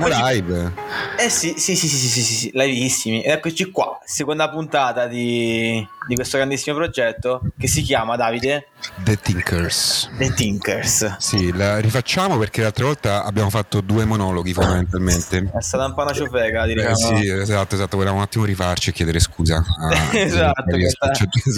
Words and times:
siamo 0.00 0.28
live. 0.28 0.72
Eh 1.18 1.28
sì, 1.28 1.54
sì, 1.56 1.76
sì, 1.76 1.88
sì, 1.88 1.96
sì, 1.96 2.20
sì, 2.20 2.34
sì, 2.34 2.50
liveissimi. 2.52 3.22
Ed 3.22 3.32
eccoci 3.32 3.70
qua, 3.70 3.98
seconda 4.04 4.48
puntata 4.50 5.06
di, 5.06 5.86
di 6.06 6.14
questo 6.14 6.36
grandissimo 6.36 6.76
progetto 6.76 7.42
che 7.58 7.66
si 7.66 7.82
chiama 7.82 8.16
Davide 8.16 8.68
The 8.98 9.16
Thinkers. 9.16 10.10
The 10.16 10.32
Thinkers. 10.32 11.16
Sì, 11.18 11.52
la 11.52 11.78
rifacciamo 11.78 12.38
perché 12.38 12.62
l'altra 12.62 12.84
volta 12.84 13.24
abbiamo 13.24 13.50
fatto 13.50 13.80
due 13.80 14.04
monologhi 14.04 14.52
fondamentalmente. 14.52 15.50
È 15.52 15.60
stata 15.60 15.86
un 15.86 15.94
po' 15.94 16.02
una 16.02 16.12
ciofeca, 16.12 16.66
direi. 16.66 16.86
Eh, 16.86 16.94
sì, 16.94 17.28
esatto, 17.28 17.74
esatto, 17.74 17.96
volevamo 17.96 18.18
un 18.18 18.24
attimo 18.24 18.44
rifarci 18.44 18.90
e 18.90 18.92
chiedere 18.92 19.18
scusa. 19.18 19.56
A, 19.56 20.12
esatto, 20.16 20.62
sta, 20.88 21.10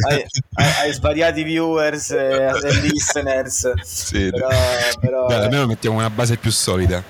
ai, 0.09 0.27
ai, 0.55 0.71
ai 0.83 0.93
svariati 0.93 1.43
viewers 1.43 2.11
eh, 2.11 2.51
e, 2.63 2.81
listeners. 2.81 3.73
Sì, 3.83 4.31
però, 4.31 4.49
però, 5.01 5.27
Beh, 5.27 5.35
almeno 5.35 5.67
mettiamo 5.67 5.99
una 5.99 6.11
base 6.11 6.37
più 6.37 6.51
solida 6.51 7.03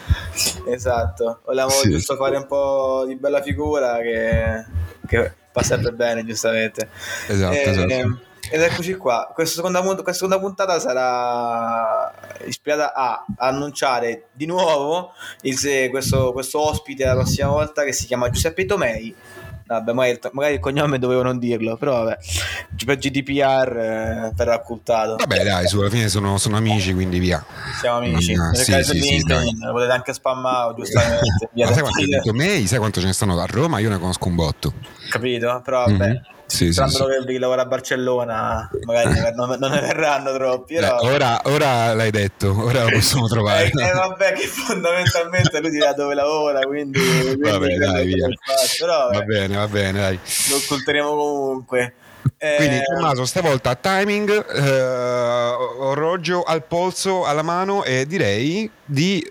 esatto, 0.66 1.40
volevamo 1.44 1.72
Sì. 1.72 1.90
giusto 1.90 2.16
fare 2.16 2.36
un 2.36 2.46
po' 2.46 3.04
di 3.06 3.16
bella 3.16 3.42
figura 3.42 3.98
che, 3.98 4.64
che 5.06 5.32
sempre 5.62 5.92
bene, 5.92 6.24
giustamente. 6.24 6.88
Esatto, 7.26 7.54
Eh, 7.54 7.70
esatto. 7.70 8.26
Ed 8.50 8.62
eccoci 8.62 8.94
qua, 8.94 9.30
questa 9.34 9.56
seconda, 9.56 9.82
questa 9.82 10.12
seconda 10.12 10.38
puntata 10.38 10.78
sarà 10.80 12.10
ispirata 12.46 12.94
a 12.94 13.24
annunciare 13.36 14.28
di 14.32 14.46
nuovo 14.46 15.12
il, 15.42 15.58
questo, 15.90 16.32
questo 16.32 16.60
ospite 16.66 17.04
la 17.04 17.12
prossima 17.14 17.48
volta 17.48 17.84
che 17.84 17.92
si 17.92 18.06
chiama 18.06 18.30
Giuseppe 18.30 18.64
Tomei. 18.64 19.14
Vabbè, 19.68 19.92
magari, 19.92 20.12
il- 20.22 20.30
magari 20.32 20.54
il 20.54 20.60
cognome 20.60 20.98
dovevo 20.98 21.22
non 21.22 21.38
dirlo, 21.38 21.76
però 21.76 22.02
vabbè, 22.04 22.16
per 22.86 22.96
GDPR 22.96 23.76
eh, 23.76 24.32
verrà 24.34 24.54
occultato. 24.54 25.16
Vabbè, 25.16 25.44
dai, 25.44 25.66
su, 25.68 25.78
alla 25.78 25.90
fine 25.90 26.08
sono, 26.08 26.38
sono 26.38 26.56
amici, 26.56 26.94
quindi 26.94 27.18
via. 27.18 27.44
Siamo 27.78 27.98
amici. 27.98 28.34
Nel 28.34 28.56
sì, 28.56 28.72
sì, 28.72 28.82
sì, 28.82 28.98
LinkedIn, 28.98 29.58
lo 29.66 29.72
potete 29.72 29.92
anche 29.92 30.14
spammare, 30.14 30.72
giustamente. 30.78 31.50
Ma 31.52 31.66
sai 31.66 31.74
da- 31.74 31.82
quanto 31.82 32.32
May? 32.34 32.66
Sai 32.66 32.78
quanto 32.78 33.00
ce 33.00 33.06
ne 33.06 33.12
stanno 33.12 33.38
a 33.38 33.44
Roma? 33.46 33.78
Io 33.78 33.90
ne 33.90 33.98
conosco 33.98 34.26
un 34.28 34.34
botto. 34.36 34.72
Capito? 35.10 35.60
Però 35.62 35.84
vabbè. 35.84 36.08
Mhm. 36.08 36.20
Sì, 36.48 36.72
sì, 36.72 36.72
Sperando 36.72 36.96
sì. 36.96 37.26
che 37.26 37.32
chi 37.32 37.38
lavora 37.38 37.62
a 37.62 37.66
Barcellona 37.66 38.70
magari 38.86 39.34
non, 39.36 39.56
non 39.60 39.70
ne 39.70 39.80
verranno 39.80 40.32
troppi. 40.32 40.74
Eh, 40.74 40.80
Però... 40.80 40.98
ora, 41.02 41.40
ora 41.44 41.92
l'hai 41.92 42.10
detto, 42.10 42.56
ora 42.58 42.84
lo 42.84 42.88
possiamo 42.90 43.28
trovare. 43.28 43.66
Eh, 43.66 43.86
eh, 43.86 43.92
vabbè, 43.92 44.32
che 44.32 44.46
fondamentalmente 44.46 45.60
lui 45.60 45.70
dirà 45.70 45.92
dove 45.92 46.14
lavora, 46.14 46.60
quindi, 46.60 46.98
quindi 47.20 47.50
Vabbè, 47.50 47.76
dai, 47.76 48.06
che 48.08 48.14
via. 48.14 48.28
Però 48.78 49.10
Va 49.10 49.20
bene, 49.20 49.56
va 49.56 49.68
bene, 49.68 50.00
dai. 50.00 50.18
lo 50.48 50.56
occulteremo 50.56 51.08
comunque. 51.10 51.94
Eh, 52.38 52.56
Quindi 52.56 52.80
Tommaso, 52.82 53.24
stavolta 53.24 53.74
timing, 53.74 54.30
eh, 54.54 55.50
orologio 55.78 56.42
al 56.42 56.64
polso, 56.64 57.24
alla 57.24 57.42
mano 57.42 57.84
e 57.84 58.06
direi 58.06 58.70
di 58.84 59.24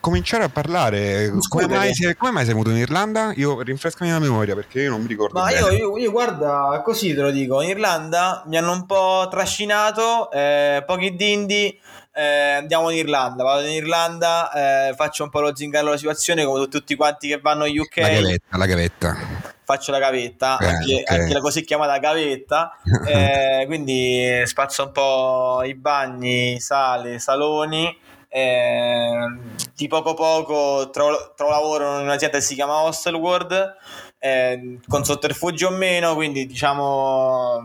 cominciare 0.00 0.44
a 0.44 0.48
parlare. 0.48 1.32
Come 1.48 1.66
mai, 1.66 1.94
sei, 1.94 2.14
come 2.16 2.30
mai 2.30 2.44
sei 2.44 2.52
venuto 2.54 2.70
in 2.70 2.76
Irlanda? 2.76 3.32
Io 3.36 3.60
rinfrescami 3.60 4.10
la 4.10 4.18
memoria 4.18 4.54
perché 4.54 4.82
io 4.82 4.90
non 4.90 5.02
mi 5.02 5.08
ricordo. 5.08 5.38
Ma 5.38 5.50
io, 5.50 5.70
io- 5.70 5.98
io, 5.98 6.10
guarda, 6.10 6.80
così 6.84 7.14
te 7.14 7.20
lo 7.20 7.30
dico, 7.30 7.60
in 7.60 7.70
Irlanda 7.70 8.44
mi 8.46 8.56
hanno 8.56 8.72
un 8.72 8.86
po' 8.86 9.26
trascinato, 9.30 10.30
eh, 10.30 10.82
pochi 10.86 11.14
dindi, 11.16 11.78
eh, 12.14 12.52
andiamo 12.52 12.90
in 12.90 12.98
Irlanda, 12.98 13.42
vado 13.44 13.66
in 13.66 13.72
Irlanda, 13.72 14.50
eh, 14.88 14.94
faccio 14.94 15.24
un 15.24 15.30
po' 15.30 15.40
lo 15.40 15.54
zingaro 15.54 15.86
della 15.86 15.96
situazione 15.96 16.44
come 16.44 16.68
tutti 16.68 16.94
quanti 16.94 17.28
che 17.28 17.38
vanno 17.40 17.64
in 17.64 17.78
UK. 17.80 17.96
La 17.96 18.08
gavetta, 18.08 18.56
la 18.56 18.66
gavetta. 18.66 19.16
faccio 19.64 19.90
la 19.92 19.98
gavetta, 19.98 20.58
Eh, 20.58 20.66
anche, 20.66 20.94
ok. 20.94 21.10
anche 21.10 21.32
la 21.34 21.40
così 21.40 21.62
chiamata 21.64 21.98
gavetta, 21.98 22.72
eh, 23.06 23.64
quindi 23.66 24.42
spazzo 24.44 24.84
un 24.84 24.92
po' 24.92 25.62
i 25.64 25.74
bagni, 25.74 26.58
sale, 26.58 27.18
saloni. 27.18 28.06
Eh, 28.28 29.26
di 29.74 29.88
poco 29.88 30.14
poco 30.14 30.90
trovo, 30.90 31.34
lavoro 31.36 31.98
in 31.98 32.04
un'azienda 32.04 32.38
che 32.38 32.44
si 32.44 32.54
chiama 32.54 32.82
Hostelworld 32.82 33.76
eh, 34.18 34.78
con 34.86 35.04
sotterfugi 35.04 35.64
o 35.64 35.70
meno 35.70 36.14
quindi 36.14 36.46
diciamo 36.46 37.60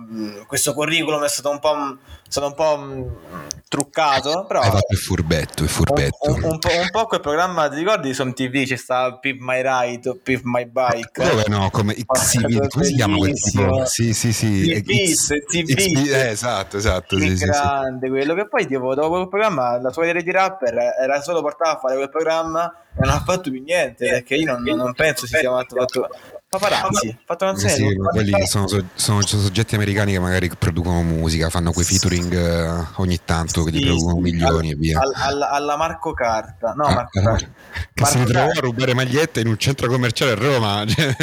questo 0.48 0.74
curriculum 0.74 1.24
è 1.24 1.28
stato 1.28 1.50
un 1.50 1.60
po', 1.60 1.98
è 2.34 2.40
stato 2.40 2.48
un 2.48 2.56
po' 2.56 2.78
mh, 2.78 3.48
truccato 3.68 4.46
però 4.48 4.62
Hai 4.62 4.72
fatto 4.72 4.94
il 4.94 4.98
furbetto, 4.98 5.64
il 5.64 5.70
furbetto. 5.70 6.18
un, 6.22 6.34
un- 6.34 6.52
un 6.52 6.60
po', 6.60 6.70
un 6.80 6.90
po' 6.92 7.06
quel 7.06 7.20
programma 7.20 7.70
ti 7.70 7.76
ricordi 7.78 8.12
su 8.14 8.24
MTV 8.24 8.66
c'è 8.66 8.76
sta 8.76 9.18
Pip 9.20 9.38
My 9.40 9.62
Ride 9.62 10.10
o 10.10 10.18
Pip 10.22 10.42
My 10.44 10.66
Bike 10.66 11.24
Dove 11.24 11.44
no? 11.48 11.70
Come 11.70 11.94
XCV, 11.94 12.68
come 12.70 12.86
si 12.86 12.96
chiama 12.96 13.18
quel 13.18 13.34
tipo? 13.40 13.86
Sì, 13.86 14.14
sì, 14.14 14.34
sì. 14.34 14.82
X- 14.82 15.14
X- 15.14 15.46
TV. 15.46 15.76
XB, 15.76 16.08
eh, 16.08 16.30
esatto, 16.30 16.78
esatto. 16.78 17.20
Sì, 17.20 17.30
sì, 17.30 17.38
sì. 17.38 17.46
grande 17.46 18.10
quello 18.10 18.34
che 18.34 18.48
poi 18.48 18.66
tipo 18.66 18.96
dopo 18.96 19.10
quel 19.10 19.30
programma 19.30 19.80
la 19.80 19.92
sua 19.92 20.08
idea 20.08 20.22
di 20.22 20.32
rapper 20.32 20.76
era 21.00 21.22
solo 21.22 21.42
portata 21.42 21.76
a 21.76 21.80
fare 21.80 21.96
quel 21.96 22.10
programma 22.10 22.74
e 22.96 23.00
non 23.06 23.10
ha 23.10 23.22
fatto 23.24 23.52
più 23.52 23.62
niente 23.62 24.08
perché 24.10 24.36
io 24.36 24.52
non, 24.58 24.64
non 24.76 24.94
penso 24.94 25.26
si 25.28 25.36
sia 25.38 25.50
fatto, 25.52 25.76
fatto 25.76 26.10
paparazzi 26.50 27.08
ha 27.10 27.18
fatto 27.26 27.46
una 27.46 27.56
Sì, 27.56 27.68
serie 27.70 27.90
sì, 27.90 27.96
quelli 27.96 28.46
sono, 28.46 28.68
so- 28.68 28.86
sono 28.94 29.22
soggetti 29.26 29.74
americani 29.76 30.12
che 30.12 30.20
magari 30.20 30.50
producono 30.58 31.02
musica, 31.02 31.50
fanno 31.50 31.72
quei 31.72 31.86
featuring 31.86 32.23
eh, 32.32 32.86
ogni 32.96 33.20
tanto 33.26 33.64
che 33.64 33.72
gli 33.72 33.78
Sì, 33.80 33.86
producono 33.86 34.16
sì, 34.16 34.22
milioni 34.22 34.68
al- 34.70 34.74
e 34.74 34.78
via. 34.78 35.00
al- 35.00 35.14
alla, 35.16 35.50
alla 35.52 35.76
Marco 35.78 36.14
Carta 36.14 36.74
no 36.76 36.86
Ah, 36.86 36.94
Marco 36.94 37.20
eh, 37.20 37.24
Carta 37.24 37.48
che 37.94 38.06
si 38.06 38.18
Marco 38.18 38.28
ritrovò 38.32 38.50
a 38.50 38.60
rubare 38.62 38.94
magliette 38.94 39.40
in 39.42 39.48
un 39.48 39.58
centro 39.58 39.88
commerciale 39.88 40.32
a 40.32 40.36
Roma. 40.36 40.84
cioè. 40.88 41.16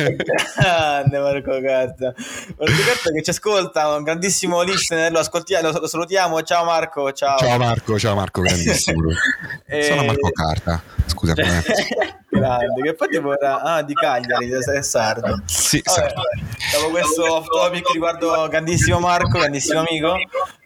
grande 0.56 1.18
Marco 1.18 1.60
Carta 1.60 2.14
Marco 2.58 2.82
Carta 2.84 3.10
che 3.14 3.22
ci 3.22 3.30
ascolta 3.30 3.88
un 3.96 4.02
grandissimo 4.02 4.62
listener 4.62 5.10
lo, 5.12 5.18
ascoltiamo, 5.20 5.70
lo, 5.70 5.86
salutiamo 5.86 6.42
ciao 6.42 6.64
Marco 6.64 7.12
ciao, 7.12 7.38
ciao 7.38 7.58
Marco, 7.58 7.98
ciao 7.98 8.14
Marco, 8.14 8.40
grandissimo. 8.42 9.02
Eh, 9.72 9.84
Sono 9.84 10.02
Marco 10.04 10.30
Carta, 10.32 10.82
scusa. 11.06 11.34
eh. 12.40 12.46
grande 12.46 12.82
che 12.82 12.94
poi 12.94 13.08
tipo 13.08 13.32
era 13.32 13.62
ah, 13.62 13.82
di 13.82 13.94
Cagliari 13.94 14.50
è 14.50 14.82
sardo 14.82 15.42
Sì, 15.46 15.82
Vabbè, 15.84 16.12
dopo 16.76 16.90
questo 16.90 17.34
off 17.34 17.46
topic 17.46 17.90
riguardo 17.92 18.48
grandissimo 18.48 18.98
Marco, 18.98 19.38
grandissimo 19.38 19.80
amico, 19.80 20.14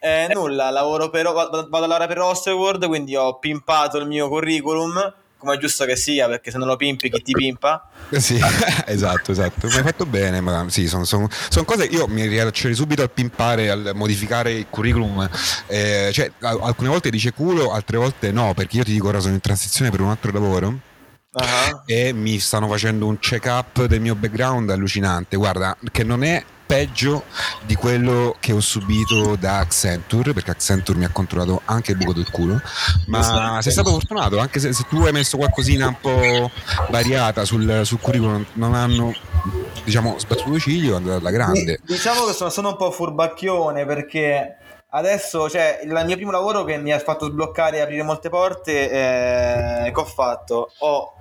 eh, 0.01 0.29
nulla, 0.33 0.71
lavoro 0.71 1.11
per, 1.11 1.31
vado, 1.33 1.59
a 1.59 1.79
lavorare 1.79 2.07
per 2.07 2.19
Hostelworld, 2.19 2.87
quindi 2.87 3.17
ho 3.17 3.39
pimpato 3.39 3.99
il 3.99 4.07
mio 4.07 4.29
curriculum, 4.29 5.15
come 5.37 5.57
è 5.57 5.59
giusto 5.59 5.85
che 5.85 5.97
sia, 5.97 6.27
perché 6.27 6.51
se 6.51 6.59
non 6.59 6.67
lo 6.67 6.77
pimpi 6.77 7.11
chi 7.11 7.23
ti 7.23 7.33
pimpa? 7.33 7.89
Eh 8.09 8.21
Sì, 8.21 8.39
esatto, 8.87 9.33
esatto. 9.33 9.67
Mi 9.69 9.75
hai 9.75 9.83
fatto 9.83 10.07
bene, 10.07 10.41
ma 10.41 10.65
sì, 10.69 10.89
sono, 10.89 11.05
sono- 11.05 11.29
sono 11.31 11.65
cose. 11.65 11.85
Io 11.85 12.07
mi 12.07 12.27
riallaccerei 12.27 12.75
subito 12.75 13.03
al 13.03 13.11
pimpare, 13.11 13.69
al 13.71 13.93
modificare 13.95 14.53
il 14.53 14.67
curriculum. 14.71 15.29
eh, 15.67 16.11
cioè, 16.13 16.31
al- 16.41 16.61
alcune 16.63 16.89
volte 16.89 17.11
dice 17.11 17.33
culo, 17.33 17.73
altre 17.73 17.99
volte 17.99 18.33
no, 18.33 18.55
perché 18.55 18.79
io 18.79 18.85
ti 18.85 18.93
dico 18.93 19.09
ora 19.09 19.21
sono 19.21 19.35
in 19.35 19.41
transizione 19.41 19.91
per 19.91 20.01
un 20.01 20.09
altro 20.09 20.33
lavoro. 20.33 20.93
Ah, 21.35 21.83
e 21.87 22.13
mi 22.13 22.39
stanno 22.39 22.69
facendo 22.69 23.07
un 23.07 23.19
check 23.19 23.47
up 23.47 23.85
del 23.87 24.01
mio 24.01 24.15
background 24.15 24.71
allucinante. 24.71 25.37
Guarda, 25.37 25.77
che 25.91 26.05
non 26.05 26.23
è 26.23 26.45
peggio 26.67 27.25
di 27.67 27.75
quello 27.75 28.37
che 28.41 28.53
ho 28.53 28.61
subito 28.61 29.37
da 29.37 29.59
Accenture, 29.59 30.33
perché 30.33 30.53
Accenture 30.53 30.99
mi 30.99 31.05
ha 31.05 31.11
controllato 31.11 31.61
anche 31.67 31.93
il 31.93 31.99
buco 31.99 32.13
del 32.13 32.31
culo. 32.31 32.61
Ma 33.07 33.19
Esatto. 33.19 33.63
sei 33.63 33.73
stato 33.73 33.91
fortunato, 33.91 34.39
anche 34.39 34.61
se, 34.61 34.73
se 34.73 34.85
tu 34.89 35.03
hai 35.03 35.13
messo 35.13 35.37
qualcosina 35.37 35.89
un 35.89 36.01
po' 36.01 36.51
variata 36.91 37.45
sul, 37.45 37.83
sul 37.85 38.01
curriculum, 38.01 38.45
non 38.55 38.75
hanno 38.75 39.13
diciamo 39.85 40.19
sbattuto 40.19 40.59
ciglio, 40.59 40.95
è 40.95 40.97
andata 40.97 41.19
alla 41.19 41.31
grande. 41.31 41.81
Diciamo 41.85 42.25
che 42.25 42.33
sono, 42.33 42.51
sono 42.51 42.69
un 42.71 42.77
po' 42.77 42.91
furbacchione 42.91 43.85
perché 43.85 44.57
adesso, 44.95 45.49
cioè, 45.51 45.81
il 45.83 46.03
mio 46.05 46.17
primo 46.17 46.31
lavoro 46.31 46.65
che 46.65 46.79
mi 46.79 46.93
ha 46.93 46.99
fatto 46.99 47.27
sbloccare 47.27 47.79
e 47.79 47.81
aprire 47.81 48.03
molte 48.03 48.29
porte, 48.29 48.91
eh, 48.91 49.93
che 49.93 50.01
ho 50.01 50.05
fatto? 50.05 50.71
Ho, 50.79 51.13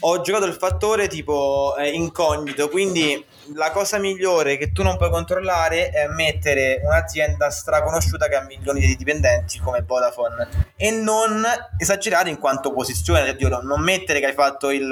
ho 0.00 0.20
giocato 0.20 0.44
il 0.44 0.54
fattore 0.54 1.08
tipo 1.08 1.74
eh, 1.76 1.90
incognito, 1.90 2.68
quindi 2.68 3.24
la 3.54 3.70
cosa 3.70 3.98
migliore 3.98 4.58
che 4.58 4.72
tu 4.72 4.82
non 4.82 4.98
puoi 4.98 5.10
controllare 5.10 5.88
è 5.88 6.06
mettere 6.08 6.80
un'azienda 6.84 7.50
straconosciuta 7.50 8.28
che 8.28 8.36
ha 8.36 8.42
milioni 8.42 8.80
di 8.80 8.94
dipendenti 8.94 9.58
come 9.58 9.82
Vodafone 9.86 10.72
e 10.76 10.90
non 10.90 11.42
esagerare 11.78 12.28
in 12.28 12.38
quanto 12.38 12.72
posizione, 12.72 13.36
no, 13.40 13.60
non 13.62 13.80
mettere 13.80 14.20
che 14.20 14.26
hai 14.26 14.34
fatto 14.34 14.70
il, 14.70 14.86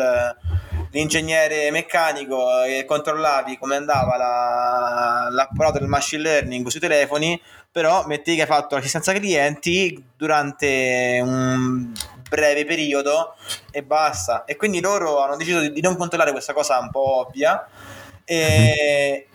l'ingegnere 0.90 1.70
meccanico 1.70 2.62
e 2.62 2.84
controllavi 2.86 3.58
come 3.58 3.76
andava 3.76 4.16
la, 4.16 5.28
l'apparato 5.30 5.78
del 5.78 5.88
machine 5.88 6.22
learning 6.22 6.66
sui 6.68 6.80
telefoni, 6.80 7.40
però 7.76 8.06
metti 8.06 8.34
che 8.34 8.40
hai 8.40 8.46
fatto 8.46 8.74
l'assistenza 8.74 9.12
clienti 9.12 10.02
durante 10.16 11.20
un 11.22 11.92
breve 12.26 12.64
periodo 12.64 13.34
e 13.70 13.82
basta. 13.82 14.46
E 14.46 14.56
quindi 14.56 14.80
loro 14.80 15.22
hanno 15.22 15.36
deciso 15.36 15.60
di, 15.60 15.82
non 15.82 15.94
controllare 15.94 16.30
questa 16.30 16.54
cosa 16.54 16.78
un 16.78 16.90
po' 16.90 17.26
ovvia. 17.26 17.68
E, 18.24 19.26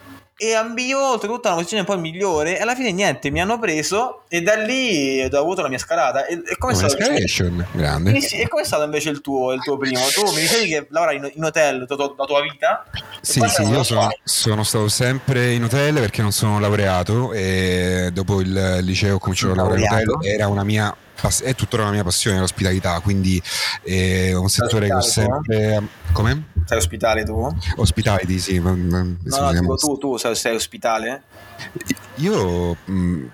e 0.44 0.56
ambio 0.56 1.12
oltretutto 1.12 1.48
a 1.48 1.52
una 1.52 1.58
posizione 1.58 1.84
un 1.88 1.96
po' 1.96 2.02
migliore 2.02 2.58
e 2.58 2.62
alla 2.64 2.74
fine 2.74 2.92
niente 2.92 3.30
mi 3.30 3.40
hanno 3.40 3.60
preso 3.60 4.24
e 4.28 4.42
da 4.42 4.56
lì 4.56 5.22
ho 5.22 5.38
avuto 5.38 5.62
la 5.62 5.68
mia 5.68 5.78
scalata 5.78 6.26
e, 6.26 6.42
e 6.44 6.58
come 6.58 6.74
è 6.74 6.76
stato 6.76 6.98
escalation, 6.98 7.64
grande. 7.72 8.20
Sì, 8.20 8.28
sì, 8.28 8.36
e 8.38 8.48
com'è 8.48 8.64
stato 8.64 8.84
invece 8.84 9.12
il 9.12 9.22
tuo, 9.22 9.54
il 9.54 9.62
tuo 9.62 9.78
primo? 9.78 10.00
Tu 10.00 10.24
mi 10.34 10.42
dicevi 10.42 10.68
che 10.68 10.88
lavoravi 10.90 11.18
in, 11.18 11.32
in 11.36 11.44
hotel 11.44 11.86
tutta 11.88 12.12
la 12.18 12.26
tua 12.26 12.42
vita? 12.42 12.86
Sì, 13.22 13.40
E 13.40 13.50
sì, 13.50 13.62
io 13.62 13.84
sono, 13.84 14.10
sono 14.24 14.64
stato 14.64 14.88
sempre 14.88 15.52
in 15.52 15.64
hotel 15.64 15.94
perché 16.00 16.24
non 16.24 16.32
sono 16.32 16.60
laureato 16.60 17.34
e 17.34 18.10
dopo 18.12 18.42
il 18.42 18.80
liceo 18.82 19.18
ho 19.18 19.20
cominciato 19.20 19.54
a 19.54 19.58
lavorare 19.58 19.82
in 19.82 20.10
hotel, 20.10 20.28
era 20.28 20.48
una 20.48 20.64
mia 20.64 20.96
è 21.44 21.56
tuttora 21.56 21.84
la 21.86 21.92
mia 21.92 22.04
passione 22.04 22.40
l'ospitalità, 22.40 23.00
quindi 23.00 23.42
è 23.84 24.34
un 24.34 24.50
settore 24.50 24.88
che 24.88 24.94
ho 24.94 25.02
sempre... 25.02 25.82
Come? 26.12 26.50
Sei 26.66 26.78
ospitale 26.78 27.24
tu? 27.24 27.48
Ospitality, 27.76 28.40
sì. 28.40 28.60
No, 28.60 28.76
no, 28.76 29.76
tu, 29.76 29.98
tu 29.98 30.18
sei, 30.18 30.36
sei 30.36 30.56
ospitale? 30.56 31.24
Io 32.16 32.76
mh, 32.86 33.26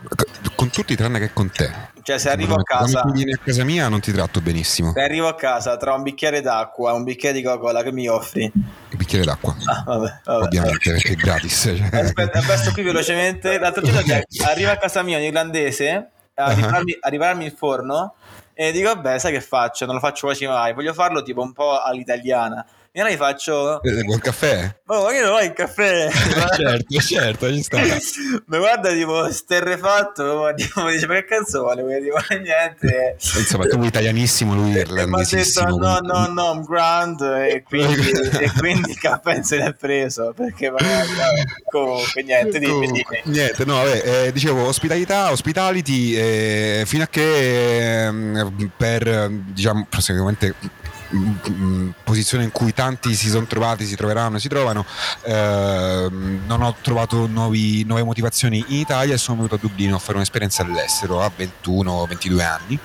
con 0.56 0.70
tutti 0.70 0.96
tranne 0.96 1.20
che 1.20 1.34
con 1.34 1.50
te. 1.50 1.72
Cioè, 2.02 2.18
se 2.20 2.30
arrivo 2.30 2.56
a 2.56 2.64
casa. 2.64 3.02
Quando 3.02 3.18
vieni 3.18 3.34
a 3.34 3.40
casa 3.44 3.64
mia 3.64 3.90
non 3.90 4.00
ti 4.00 4.12
tratto 4.12 4.40
benissimo. 4.40 4.94
Se 4.94 5.02
arrivo 5.02 5.28
a 5.28 5.36
casa 5.36 5.76
tra 5.78 5.94
un 5.94 6.04
bicchiere 6.04 6.42
d'acqua 6.42 6.92
e 6.92 6.94
un 6.96 7.04
bicchiere 7.04 7.36
di 7.36 7.44
Coca-Cola, 7.44 7.84
che 7.84 7.92
mi 7.92 8.08
offri? 8.08 8.50
Un 8.54 8.98
bicchiere 8.98 9.26
d'acqua. 9.26 9.56
Ah, 9.66 9.84
vabbè, 9.86 10.22
vabbè, 10.24 10.46
Ovviamente, 10.46 10.92
perché 10.92 11.10
è 11.10 11.16
gratis. 11.16 11.74
Cioè. 11.76 12.02
Aspetta, 12.02 12.42
questo 12.44 12.72
qui 12.72 12.84
velocemente. 12.84 13.60
L'altro 13.60 13.82
giorno 13.82 14.02
arriva 14.46 14.72
a 14.72 14.78
casa 14.78 15.04
mia 15.04 15.18
un 15.18 15.24
irlandese 15.24 16.12
a 16.44 16.54
ripararmi, 16.54 16.92
uh-huh. 17.02 17.44
a 17.44 17.44
il 17.44 17.52
forno 17.52 18.16
e 18.54 18.72
dico, 18.72 18.94
vabbè, 18.94 19.20
sai 19.20 19.32
che 19.32 19.42
faccio? 19.42 19.86
Non 19.86 19.96
lo 19.96 20.02
faccio 20.02 20.26
quasi 20.28 20.48
mai. 20.48 20.74
Voglio 20.74 20.94
farlo 20.94 21.22
tipo 21.22 21.42
un 21.42 21.54
po' 21.54 21.80
all'italiana. 21.80 22.66
E 22.98 23.00
allora 23.00 23.14
gli 23.14 23.20
faccio. 23.20 23.80
Buon 24.06 24.18
caffè? 24.18 24.76
Oh, 24.88 25.12
io 25.12 25.24
non 25.24 25.34
ho 25.34 25.42
il 25.42 25.54
caffè. 25.54 26.10
certo, 26.58 27.00
certo, 27.00 27.54
ci 27.54 27.62
sta. 27.62 27.78
Ma 28.48 28.58
guarda, 28.58 28.92
tipo, 28.92 29.32
sterrefatto. 29.32 30.52
Tipo, 30.56 30.90
dice, 30.90 31.06
ma 31.06 31.14
che 31.14 31.26
cazzo 31.26 31.60
vuole? 31.60 31.84
Dico, 32.02 32.18
niente. 32.32 33.18
Insomma, 33.20 33.68
tu 33.68 33.84
italianissimo, 33.84 34.56
lui 34.56 34.72
irlandesissimo. 34.72 35.78
Mi 35.78 35.86
ha 35.86 36.00
detto, 36.00 36.08
no, 36.08 36.26
no, 36.26 36.34
no, 36.34 36.54
I'm 36.54 36.66
grand. 36.66 37.22
E 37.22 37.62
quindi, 37.70 38.10
e 38.10 38.52
quindi 38.58 38.90
il 38.90 39.00
caffè 39.00 39.44
se 39.44 39.58
l'è 39.58 39.74
preso. 39.74 40.34
Perché 40.36 40.72
magari, 40.72 41.08
comunque, 41.70 42.24
niente, 42.24 42.58
dimmi, 42.58 42.88
dimmi. 42.88 43.22
Niente, 43.26 43.64
no, 43.64 43.76
vabbè, 43.76 44.26
eh, 44.26 44.32
dicevo, 44.32 44.66
ospitalità, 44.66 45.30
hospitality, 45.30 46.16
eh, 46.16 46.84
fino 46.88 47.04
a 47.04 47.08
che 47.08 48.08
eh, 48.08 48.70
per, 48.76 49.30
diciamo, 49.30 49.86
praticamente 49.88 50.56
posizione 52.04 52.44
in 52.44 52.52
cui 52.52 52.74
tanti 52.74 53.14
si 53.16 53.30
sono 53.30 53.46
trovati, 53.46 53.86
si 53.86 53.96
troveranno, 53.96 54.40
si 54.40 54.48
trovano. 54.48 54.86
Eh, 55.24 56.08
non 56.46 56.62
ho 56.62 56.76
trovato 56.82 57.28
nuovi, 57.28 57.84
nuove 57.84 58.04
motivazioni 58.04 58.64
in 58.68 58.80
Italia 58.80 59.14
e 59.14 59.18
sono 59.18 59.38
venuto 59.38 59.56
a 59.56 59.60
Dublino 59.60 59.96
a 59.96 60.00
fare 60.00 60.18
un'esperienza 60.18 60.64
all'estero 60.64 61.22
a 61.22 61.32
21-22 61.36 62.42
anni. 62.42 62.80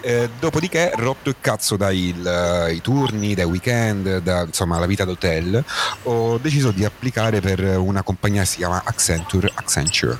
Eh, 0.00 0.28
dopodiché, 0.38 0.92
rotto 0.96 1.28
il 1.28 1.36
cazzo 1.40 1.76
dai 1.76 2.08
il, 2.08 2.80
turni, 2.82 3.34
dai 3.34 3.44
weekend, 3.44 4.18
da, 4.18 4.42
insomma 4.42 4.78
la 4.78 4.86
vita 4.86 5.04
d'hotel, 5.04 5.62
ho 6.04 6.38
deciso 6.38 6.70
di 6.70 6.84
applicare 6.84 7.40
per 7.40 7.78
una 7.78 8.02
compagnia 8.02 8.42
che 8.42 8.48
si 8.48 8.56
chiama 8.58 8.82
Accenture, 8.84 9.50
Accenture 9.54 10.18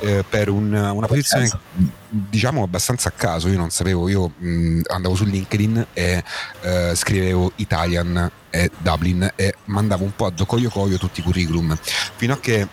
eh, 0.00 0.24
per 0.28 0.48
un, 0.48 0.72
una 0.72 1.06
posizione 1.06 1.50
diciamo 2.08 2.62
abbastanza 2.62 3.10
a 3.10 3.12
caso. 3.12 3.48
Io 3.48 3.58
non 3.58 3.70
sapevo, 3.70 4.08
io 4.08 4.32
mh, 4.36 4.80
andavo 4.88 5.14
su 5.14 5.24
LinkedIn 5.24 5.86
e 5.92 6.22
eh, 6.62 6.92
scrivevo 6.94 7.52
Italian 7.56 8.30
e 8.50 8.70
Dublin 8.78 9.30
e 9.36 9.54
mandavo 9.66 10.04
un 10.04 10.14
po' 10.14 10.26
a 10.26 10.30
Docoio 10.30 10.70
Coio 10.70 10.96
tutti 10.96 11.20
i 11.20 11.22
curriculum 11.22 11.76
fino 12.16 12.32
a 12.32 12.38
che 12.38 12.66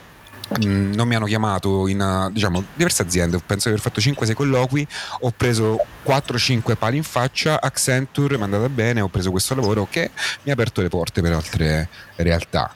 Mm, 0.63 0.94
non 0.94 1.07
mi 1.07 1.15
hanno 1.15 1.25
chiamato 1.25 1.88
in 1.88 2.00
uh, 2.00 2.31
diciamo, 2.31 2.63
diverse 2.75 3.01
aziende, 3.01 3.39
penso 3.44 3.69
di 3.69 3.75
aver 3.75 3.83
fatto 3.83 4.00
5-6 4.00 4.33
colloqui, 4.33 4.88
ho 5.21 5.31
preso 5.31 5.83
4-5 6.06 6.75
pali 6.75 6.97
in 6.97 7.03
faccia, 7.03 7.59
Accenture 7.59 8.36
mi 8.36 8.42
è 8.42 8.44
andata 8.45 8.69
bene, 8.69 9.01
ho 9.01 9.07
preso 9.07 9.31
questo 9.31 9.56
lavoro 9.56 9.88
che 9.89 10.12
mi 10.44 10.51
ha 10.51 10.53
aperto 10.53 10.81
le 10.81 10.89
porte 10.89 11.21
per 11.21 11.33
altre 11.33 11.89
realtà. 12.18 12.74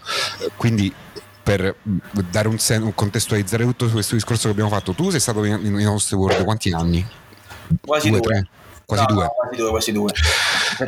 Quindi 0.55 0.91
per 1.43 1.75
mm, 1.87 1.97
dare 2.31 2.47
un, 2.47 2.57
sen- 2.57 2.93
contestualizzare 2.95 3.63
tutto 3.65 3.87
questo 3.89 4.15
discorso 4.15 4.45
che 4.45 4.51
abbiamo 4.51 4.69
fatto, 4.69 4.93
tu 4.93 5.11
sei 5.11 5.19
stato 5.19 5.43
in, 5.43 5.63
in 5.63 5.87
Host 5.87 6.11
World 6.13 6.43
quanti 6.43 6.71
anni? 6.71 7.05
Quasi 7.85 8.09
due. 8.09 8.19
due. 8.19 8.47
Quasi, 8.85 9.03
no, 9.03 9.13
due. 9.13 9.23
No, 9.23 9.29
quasi 9.29 9.55
due. 9.61 9.69
Quasi 9.69 9.91
due. 9.91 10.11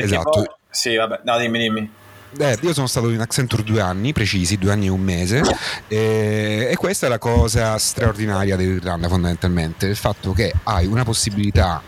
esatto. 0.04 0.30
Poi... 0.30 0.46
Sì, 0.68 0.96
vabbè, 0.96 1.22
no, 1.26 1.38
dimmi, 1.38 1.60
dimmi. 1.60 1.92
Eh, 2.38 2.58
io 2.62 2.74
sono 2.74 2.88
stato 2.88 3.10
in 3.10 3.20
Accenture 3.20 3.64
due 3.64 3.82
anni 3.82 4.14
precisi, 4.14 4.58
due 4.58 4.72
anni 4.72 4.86
e 4.86 4.90
un 4.90 5.02
mese, 5.02 5.42
e, 5.88 6.70
e 6.72 6.76
questa 6.78 7.08
è 7.08 7.10
la 7.10 7.18
cosa 7.18 7.78
straordinaria 7.78 8.56
dell'Irlanda 8.56 9.10
fondamentalmente, 9.10 9.88
il 9.88 9.98
fatto 9.98 10.32
che 10.32 10.54
hai 10.64 10.86
una 10.86 11.04
possibilità 11.04 11.82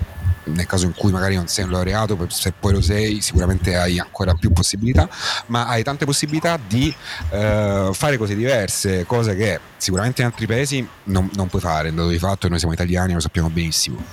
nel 0.46 0.66
caso 0.66 0.86
in 0.86 0.94
cui 0.94 1.12
magari 1.12 1.36
non 1.36 1.48
sei 1.48 1.64
un 1.64 1.72
laureato, 1.72 2.18
se 2.30 2.52
poi 2.52 2.74
lo 2.74 2.82
sei 2.82 3.22
sicuramente 3.22 3.78
hai 3.78 3.98
ancora 4.00 4.34
più 4.34 4.52
possibilità, 4.52 5.08
ma 5.46 5.68
hai 5.68 5.84
tante 5.84 6.04
possibilità 6.04 6.60
di 6.68 6.94
eh, 7.30 7.90
fare 7.94 8.18
cose 8.18 8.36
diverse, 8.36 9.06
cose 9.06 9.38
che 9.38 9.60
sicuramente 9.78 10.22
in 10.22 10.28
altri 10.28 10.46
paesi 10.46 10.86
non, 11.06 11.30
non 11.36 11.48
puoi 11.48 11.62
fare, 11.62 11.94
dato 11.94 12.10
di 12.10 12.20
fatto 12.20 12.50
noi 12.50 12.60
siamo 12.60 12.74
italiani, 12.74 13.14
lo 13.14 13.22
sappiamo 13.22 13.50
benissimo, 13.50 14.04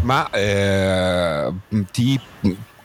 ma 0.00 0.28
eh, 0.30 1.52
ti 1.92 2.20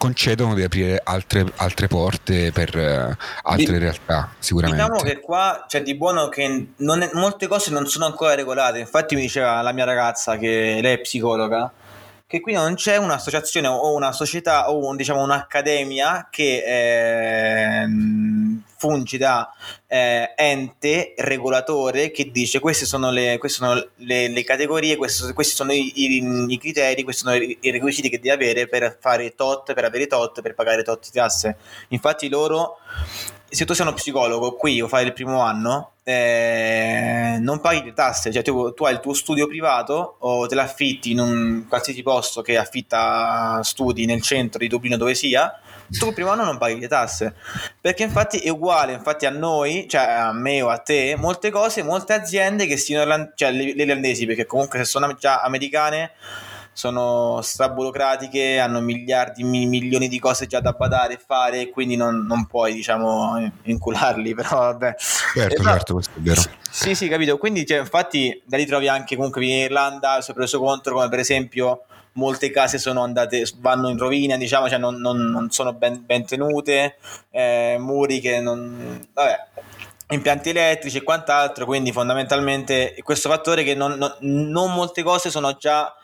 concedono 0.04 0.54
di 0.54 0.64
aprire 0.64 1.00
altre, 1.02 1.46
altre 1.56 1.88
porte 1.88 2.52
per 2.52 2.76
uh, 2.76 3.50
altre 3.50 3.72
di, 3.72 3.78
realtà, 3.78 4.34
sicuramente. 4.38 4.84
Diciamo 4.84 5.02
che 5.02 5.22
qua 5.22 5.64
c'è 5.66 5.82
di 5.82 5.96
buono 5.96 6.28
che 6.28 6.44
è, 6.44 7.10
molte 7.14 7.48
cose 7.48 7.72
non 7.72 7.88
sono 7.88 8.06
ancora 8.06 8.36
regolate. 8.36 8.80
Infatti, 8.80 9.16
mi 9.16 9.22
diceva 9.22 9.62
la 9.62 9.72
mia 9.72 9.86
ragazza 9.86 10.36
che 10.36 10.80
lei 10.82 10.96
è 10.96 11.00
psicologa 11.00 11.72
che 12.34 12.42
qui 12.42 12.54
non 12.54 12.74
c'è 12.74 12.98
un'associazione 12.98 13.68
o 13.68 13.94
una 13.94 14.12
società 14.12 14.72
o 14.72 14.88
un, 14.88 14.96
diciamo 14.96 15.22
un'accademia 15.22 16.30
che 16.32 16.64
eh, 16.66 17.88
fungi 18.76 19.20
da 19.20 19.54
eh, 19.86 20.34
ente 20.36 21.14
regolatore 21.16 22.10
che 22.10 22.32
dice 22.32 22.60
queste 22.60 22.88
sono 22.88 23.12
le, 23.12 23.38
queste 23.38 23.60
sono 23.60 23.88
le, 23.98 24.30
le 24.30 24.44
categorie, 24.44 24.96
questi, 24.96 25.32
questi 25.32 25.54
sono 25.54 25.74
i, 25.74 25.92
i, 25.94 26.46
i, 26.48 26.58
criteri, 26.58 27.04
questi 27.04 27.22
sono 27.22 27.36
i, 27.36 27.56
i, 27.62 27.70
requisiti 27.70 28.10
che 28.10 28.18
devi 28.18 28.32
avere 28.32 28.68
per 28.68 28.98
fare 29.00 29.36
tot, 29.36 29.72
per 29.76 29.86
avere 29.86 30.08
tot, 30.08 30.42
per 30.42 30.56
pagare 30.56 30.82
tot 30.82 31.04
di 31.04 31.12
tasse. 31.12 31.58
Infatti 31.90 32.30
loro, 32.30 32.80
se 33.54 33.66
tu 33.66 33.74
sei 33.74 33.86
uno 33.86 33.96
psicologo 33.96 34.56
qui 34.56 34.82
o 34.82 34.88
fai 34.88 35.06
il 35.06 35.14
primo 35.14 35.42
anno, 35.42 35.92
eh, 36.04 37.38
non 37.40 37.62
paghi 37.62 37.84
le 37.84 37.94
tasse, 37.94 38.32
cioè 38.32 38.42
tu, 38.42 38.74
tu, 38.74 38.84
hai 38.86 38.94
il 38.94 39.00
tuo 39.00 39.14
studio 39.14 39.48
privato 39.48 40.18
o 40.20 40.48
te 40.48 40.56
l'affitti 40.56 41.12
in 41.12 41.20
un 41.20 41.66
qualsiasi 41.70 42.02
posto 42.02 42.42
che 42.42 42.58
affitta 42.58 43.62
studi 43.64 44.06
nel 44.06 44.22
centro 44.22 44.60
di 44.60 44.68
Dublino 44.68 44.98
dove 44.98 45.14
sia, 45.14 45.60
tu 45.88 46.08
il 46.08 46.14
primo 46.14 46.32
anno 46.32 46.44
non 46.44 46.58
paghi 46.58 46.80
le 46.80 46.88
tasse, 46.88 47.36
perché 47.80 48.04
infatti 48.04 48.40
è 48.40 48.50
uguale, 48.50 48.94
infatti 48.94 49.28
a 49.28 49.30
noi, 49.30 49.86
cioè 49.88 50.02
a 50.02 50.34
me 50.34 50.62
o 50.64 50.70
a 50.70 50.80
te, 50.80 51.16
molte 51.16 51.52
cose, 51.52 51.84
molte 51.84 52.14
aziende 52.14 52.66
che 52.66 52.78
siano, 52.78 53.32
cioè 53.36 53.52
le, 53.52 53.76
le 53.76 53.84
irlandesi, 53.84 54.26
perché 54.26 54.48
comunque 54.48 54.80
se 54.80 54.86
sono 54.86 55.14
già 55.14 55.42
americane 55.42 56.12
sono 56.74 57.40
straburocratiche, 57.42 58.60
hanno 58.60 58.82
miliardi, 58.82 59.44
milioni 59.44 60.08
di 60.08 60.20
cose 60.20 60.48
già 60.48 60.60
da 60.60 60.72
badare 60.72 61.14
e 61.14 61.22
fare, 61.26 61.70
quindi 61.70 61.96
non, 61.96 62.26
non 62.26 62.48
puoi, 62.48 62.74
diciamo, 62.74 63.52
incularli, 63.64 64.34
però 64.36 64.58
vabbè. 64.58 64.96
Certo, 64.98 65.54
esatto. 65.54 65.64
certo, 65.64 65.94
questo 65.94 66.12
è 66.18 66.22
vero. 66.22 66.42
Sì, 66.70 66.96
sì, 66.96 67.08
capito. 67.08 67.38
Quindi, 67.38 67.66
cioè, 67.66 67.80
infatti, 67.80 68.42
da 68.46 68.58
lì 68.58 68.66
trovi 68.66 68.88
anche 68.88 69.16
comunque 69.16 69.44
in 69.46 69.52
Irlanda, 69.52 70.22
si 70.22 70.32
è 70.32 70.34
preso 70.34 70.60
contro, 70.60 70.96
come 70.96 71.10
per 71.10 71.20
esempio 71.20 71.84
molte 72.14 72.52
case 72.52 72.78
sono 72.78 73.04
andate, 73.04 73.46
vanno 73.60 73.90
in 73.90 73.98
rovina, 73.98 74.38
diciamo, 74.38 74.68
cioè 74.68 74.78
non, 74.78 74.96
non, 74.96 75.18
non 75.18 75.50
sono 75.52 75.74
ben, 75.74 76.04
ben 76.06 76.26
tenute, 76.26 76.98
eh, 77.32 77.78
muri 77.80 78.20
che 78.20 78.40
non... 78.40 79.08
Vabbè, 79.14 79.48
impianti 80.10 80.50
elettrici 80.50 80.98
e 80.98 81.04
quant'altro, 81.04 81.66
quindi 81.66 81.92
fondamentalmente 81.92 82.96
questo 83.04 83.30
fattore 83.30 83.64
che 83.64 83.74
non, 83.74 83.98
non 84.20 84.74
molte 84.74 85.02
cose 85.02 85.32
sono 85.32 85.56
già 85.58 85.96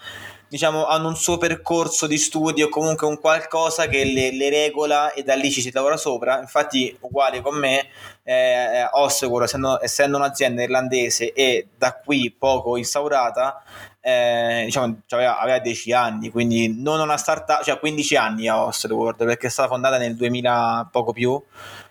diciamo, 0.50 0.88
hanno 0.88 1.08
un 1.08 1.16
suo 1.16 1.38
percorso 1.38 2.08
di 2.08 2.18
studio 2.18 2.66
o 2.66 2.70
comunque 2.70 3.08
un 3.08 3.20
qualcosa 3.20 3.88
che 3.88 4.04
le, 4.04 4.32
le, 4.32 4.50
regola 4.50 5.14
e 5.14 5.24
da 5.24 5.36
lì 5.36 5.52
ci 5.52 5.62
si 5.62 5.72
lavora 5.72 5.96
sopra. 5.96 6.40
Infatti, 6.40 6.96
uguale 7.02 7.42
con 7.42 7.56
me, 7.56 7.88
eh, 8.24 8.88
Ossegur, 8.92 9.44
essendo, 9.44 9.82
essendo 9.82 10.18
un'azienda 10.18 10.64
irlandese 10.64 11.32
e 11.34 11.68
da 11.78 11.94
qui 11.94 12.36
poco 12.38 12.78
instaurata, 12.78 13.62
eh, 14.02 14.64
diciamo, 14.66 15.02
aveva, 15.10 15.40
aveva 15.40 15.60
10 15.60 15.94
anni, 15.94 16.30
quindi 16.30 16.82
non 16.82 17.00
una 17.00 17.18
startup, 17.18 17.64
cioè 17.64 17.80
15 17.80 18.16
anni 18.16 18.48
a 18.48 18.64
Ossegur, 18.64 19.16
perché 19.16 19.48
è 19.48 19.50
stata 19.52 19.68
fondata 19.68 19.98
nel 19.98 20.16
2000, 20.16 20.90
poco 20.92 21.14
più, 21.14 21.42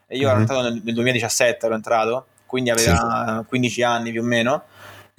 e 0.07 0.17
io 0.17 0.23
mm-hmm. 0.23 0.31
ero 0.31 0.41
entrato 0.41 0.63
nel, 0.63 0.81
nel 0.85 0.95
2017, 0.95 1.67
ero 1.67 1.75
entrato, 1.75 2.27
quindi 2.45 2.71
aveva 2.71 3.39
sì. 3.43 3.47
15 3.47 3.83
anni 3.83 4.11
più 4.11 4.23
o 4.23 4.25
meno. 4.25 4.65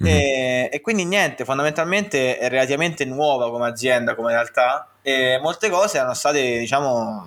Mm-hmm. 0.02 0.16
E, 0.16 0.68
e, 0.72 0.80
quindi 0.80 1.04
niente, 1.04 1.44
fondamentalmente 1.44 2.38
è 2.38 2.48
relativamente 2.48 3.04
nuova 3.04 3.50
come 3.50 3.68
azienda, 3.68 4.14
come 4.14 4.32
realtà, 4.32 4.88
e 5.02 5.38
molte 5.42 5.68
cose 5.68 5.98
erano 5.98 6.14
state, 6.14 6.58
diciamo, 6.58 7.26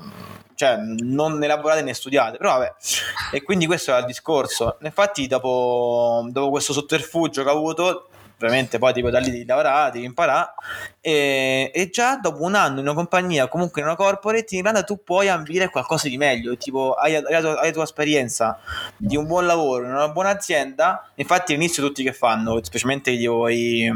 cioè 0.56 0.78
non 0.78 1.44
elaborate 1.44 1.82
né 1.84 1.94
studiate, 1.94 2.38
però 2.38 2.58
vabbè, 2.58 2.74
e 3.32 3.44
quindi 3.44 3.68
questo 3.68 3.92
era 3.92 4.00
il 4.00 4.06
discorso. 4.06 4.78
Infatti, 4.82 5.28
dopo, 5.28 6.28
dopo 6.30 6.50
questo 6.50 6.74
sotterfugio 6.74 7.44
che 7.44 7.50
ho 7.50 7.54
avuto, 7.54 8.08
ovviamente 8.46 8.78
poi 8.78 8.94
tipo 8.94 9.10
da 9.10 9.20
lì 9.20 9.32
devi 9.32 9.46
lavorare, 9.46 9.92
devi 9.92 10.06
imparare. 10.06 10.54
E, 11.02 11.72
e, 11.74 11.90
già 11.90 12.18
dopo 12.18 12.44
un 12.44 12.56
anno 12.56 12.80
in 12.80 12.86
una 12.86 12.94
compagnia, 12.94 13.48
comunque 13.48 13.82
in 13.82 13.88
una 13.88 13.96
corporate 13.96 14.48
in 14.52 14.60
Irlanda 14.60 14.84
tu 14.84 15.04
puoi 15.04 15.30
ambire 15.30 15.70
qualcosa 15.70 16.08
di 16.08 16.18
meglio, 16.18 16.56
tipo 16.58 16.94
hai, 16.94 17.16
hai, 17.16 17.24
la 17.24 17.40
tua, 17.42 17.60
hai 17.60 17.68
la 17.68 17.74
tua 17.74 17.84
esperienza 17.84 18.60
di 18.98 19.16
un 19.16 19.26
buon 19.26 19.46
lavoro 19.46 19.86
in 19.86 19.92
una 19.92 20.10
buona 20.10 20.30
azienda, 20.30 21.10
infatti 21.16 21.54
all'inizio 21.54 21.86
tutti 21.86 22.04
che 22.04 22.14
fanno, 22.14 22.64
specialmente 22.64 23.12
io, 23.12 23.48
i, 23.50 23.92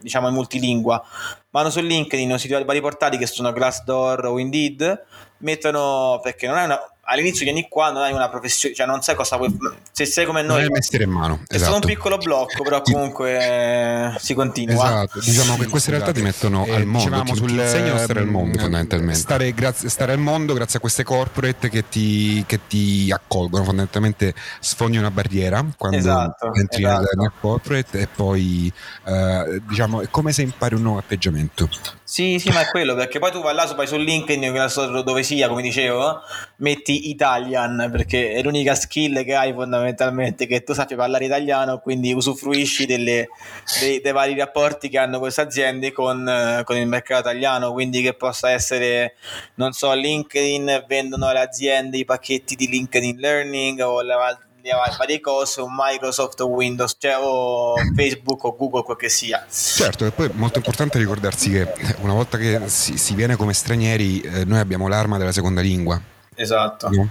diciamo 0.00 0.28
i 0.28 0.32
multilingua, 0.32 1.02
vanno 1.50 1.70
su 1.70 1.80
LinkedIn 1.80 2.32
o 2.32 2.38
siti 2.38 2.52
vari 2.64 2.80
portali 2.80 3.16
che 3.16 3.26
sono 3.26 3.52
Glassdoor 3.52 4.26
o 4.26 4.38
Indeed, 4.38 5.04
mettono 5.38 6.20
perché 6.22 6.46
non 6.46 6.58
è 6.58 6.64
una 6.64 6.80
all'inizio 7.06 7.44
di 7.44 7.50
anni 7.50 7.66
qua 7.68 7.90
non 7.90 8.02
hai 8.02 8.12
una 8.12 8.28
professione, 8.28 8.74
cioè 8.74 8.86
non 8.86 9.02
sai 9.02 9.14
cosa 9.14 9.36
vuoi 9.36 9.56
se 9.92 10.04
sei 10.04 10.24
come 10.24 10.42
noi. 10.42 10.56
Non 10.56 10.64
hai 10.64 10.70
mestiere 10.70 11.04
in 11.04 11.10
mano. 11.10 11.40
È 11.46 11.54
esatto. 11.54 11.70
stato 11.70 11.86
un 11.86 11.94
piccolo 11.94 12.18
blocco, 12.18 12.62
però 12.62 12.80
comunque 12.82 13.38
eh, 13.38 14.18
si 14.18 14.34
continua. 14.34 14.74
Esatto, 14.74 15.20
diciamo 15.20 15.56
che 15.56 15.66
queste 15.66 15.90
realtà 15.90 16.12
ti 16.12 16.22
mettono 16.22 16.66
eh, 16.66 16.74
al 16.74 16.84
mondo, 16.84 17.22
ti, 17.22 17.34
sul, 17.36 17.50
insegnano 17.50 17.94
a 17.94 17.98
stare 17.98 18.20
al 18.20 18.26
mondo 18.26 18.58
fondamentalmente. 18.58 19.18
Stare, 19.18 19.52
grazie, 19.52 19.88
stare, 19.88 20.12
al 20.12 20.18
mondo 20.18 20.54
grazie 20.54 20.78
a 20.78 20.80
queste 20.80 21.04
corporate 21.04 21.68
che 21.68 21.88
ti, 21.88 22.44
che 22.46 22.60
ti 22.66 23.10
accolgono, 23.12 23.64
fondamentalmente 23.64 24.34
sfondi 24.60 24.96
una 24.96 25.10
barriera 25.10 25.64
quando 25.76 25.96
esatto, 25.96 26.52
entri 26.54 26.84
esatto. 26.84 27.16
nel 27.16 27.32
corporate 27.40 28.00
e 28.00 28.08
poi 28.08 28.72
eh, 29.04 29.62
diciamo 29.66 30.02
è 30.02 30.08
come 30.10 30.32
se 30.32 30.42
impari 30.42 30.74
un 30.74 30.82
nuovo 30.82 30.98
atteggiamento. 30.98 31.68
Sì, 32.08 32.38
sì, 32.38 32.50
ma 32.50 32.60
è 32.60 32.66
quello, 32.68 32.94
perché 32.94 33.18
poi 33.18 33.32
tu 33.32 33.42
vai 33.42 33.52
là, 33.52 33.64
vai 33.74 33.86
su 33.86 33.96
LinkedIn, 33.96 35.02
dove 35.04 35.22
sia, 35.24 35.48
come 35.48 35.60
dicevo, 35.60 36.20
metti 36.58 36.95
Italian, 37.10 37.88
perché 37.90 38.32
è 38.32 38.42
l'unica 38.42 38.74
skill 38.74 39.24
che 39.24 39.34
hai 39.34 39.52
fondamentalmente, 39.52 40.46
che 40.46 40.62
tu 40.62 40.72
sappia 40.72 40.96
parlare 40.96 41.24
italiano, 41.24 41.78
quindi 41.78 42.12
usufruisci 42.12 42.86
delle, 42.86 43.28
dei, 43.80 44.00
dei, 44.00 44.12
vari 44.12 44.36
rapporti 44.36 44.88
che 44.88 44.98
hanno 44.98 45.18
queste 45.18 45.40
aziende 45.42 45.92
con, 45.92 46.62
con, 46.64 46.76
il 46.76 46.86
mercato 46.86 47.28
italiano, 47.28 47.72
quindi 47.72 48.02
che 48.02 48.14
possa 48.14 48.50
essere, 48.50 49.14
non 49.54 49.72
so, 49.72 49.92
LinkedIn, 49.92 50.84
vendono 50.86 51.26
alle 51.26 51.40
aziende 51.40 51.98
i 51.98 52.04
pacchetti 52.04 52.54
di 52.54 52.68
LinkedIn 52.68 53.18
Learning 53.18 53.80
o 53.80 54.02
la, 54.02 54.16
varie 54.96 55.20
cose, 55.20 55.60
o 55.60 55.68
Microsoft 55.70 56.40
o 56.40 56.46
Windows, 56.46 56.96
cioè 56.98 57.16
o 57.18 57.74
Facebook 57.94 58.42
o 58.44 58.56
Google, 58.56 58.82
quel 58.82 58.96
che 58.96 59.08
sia. 59.08 59.44
Certo, 59.48 60.06
e 60.06 60.10
poi 60.10 60.26
è 60.26 60.30
molto 60.32 60.58
importante 60.58 60.98
ricordarsi 60.98 61.50
che 61.50 61.72
una 62.00 62.14
volta 62.14 62.38
che 62.38 62.62
si, 62.66 62.96
si 62.96 63.14
viene 63.14 63.36
come 63.36 63.52
stranieri, 63.52 64.20
eh, 64.20 64.44
noi 64.44 64.58
abbiamo 64.58 64.88
l'arma 64.88 65.18
della 65.18 65.32
seconda 65.32 65.60
lingua. 65.60 66.00
Esatto. 66.36 66.88
No? 66.90 67.08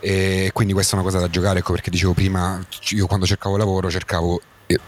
E 0.00 0.50
quindi 0.52 0.72
questa 0.72 0.92
è 0.92 0.94
una 0.94 1.04
cosa 1.04 1.20
da 1.20 1.28
giocare, 1.28 1.58
ecco 1.58 1.72
perché 1.72 1.90
dicevo 1.90 2.14
prima, 2.14 2.64
io 2.90 3.06
quando 3.06 3.26
cercavo 3.26 3.56
lavoro 3.56 3.90
cercavo 3.90 4.40
eh, 4.66 4.78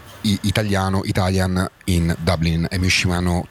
italiano, 0.41 1.01
Italian 1.03 1.69
in 1.85 2.13
Dublin 2.17 2.67
e 2.69 2.79
mi 2.79 2.87
uscivano 2.87 3.47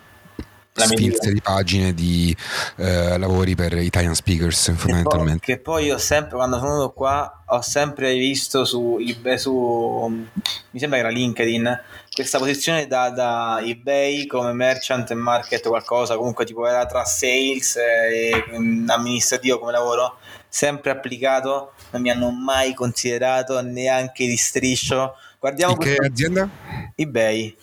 sfilze 0.74 1.32
di 1.32 1.40
pagine 1.40 1.94
di 1.94 2.36
eh, 2.76 3.16
lavori 3.16 3.54
per 3.54 3.74
Italian 3.74 4.14
speakers 4.14 4.72
fondamentalmente. 4.74 5.44
Che 5.44 5.58
poi, 5.58 5.82
che 5.82 5.84
poi 5.84 5.84
io 5.86 5.98
sempre 5.98 6.36
quando 6.36 6.58
sono 6.58 6.70
venuto 6.70 6.92
qua 6.92 7.44
ho 7.46 7.60
sempre 7.60 8.14
visto 8.14 8.64
su, 8.64 8.98
eBay, 9.00 9.38
su 9.38 10.26
mi 10.70 10.78
sembra 10.78 10.98
che 10.98 11.04
era 11.04 11.14
LinkedIn 11.14 11.80
questa 12.12 12.38
posizione 12.38 12.86
da, 12.86 13.10
da, 13.10 13.60
eBay 13.62 14.26
come 14.26 14.52
merchant 14.52 15.10
e 15.10 15.14
market 15.14 15.66
qualcosa 15.68 16.16
comunque 16.16 16.44
tipo 16.44 16.66
era 16.66 16.86
tra 16.86 17.04
sales 17.04 17.76
e 17.76 18.44
amministrativo 18.86 19.58
come 19.58 19.72
lavoro 19.72 20.18
sempre 20.48 20.90
applicato 20.90 21.72
non 21.90 22.02
mi 22.02 22.10
hanno 22.10 22.30
mai 22.30 22.74
considerato 22.74 23.60
neanche 23.60 24.26
di 24.26 24.36
striscio 24.36 25.16
guardiamo 25.38 25.74
In 25.74 25.78
che 25.78 25.96
azienda? 25.96 26.48
eBay 26.94 27.56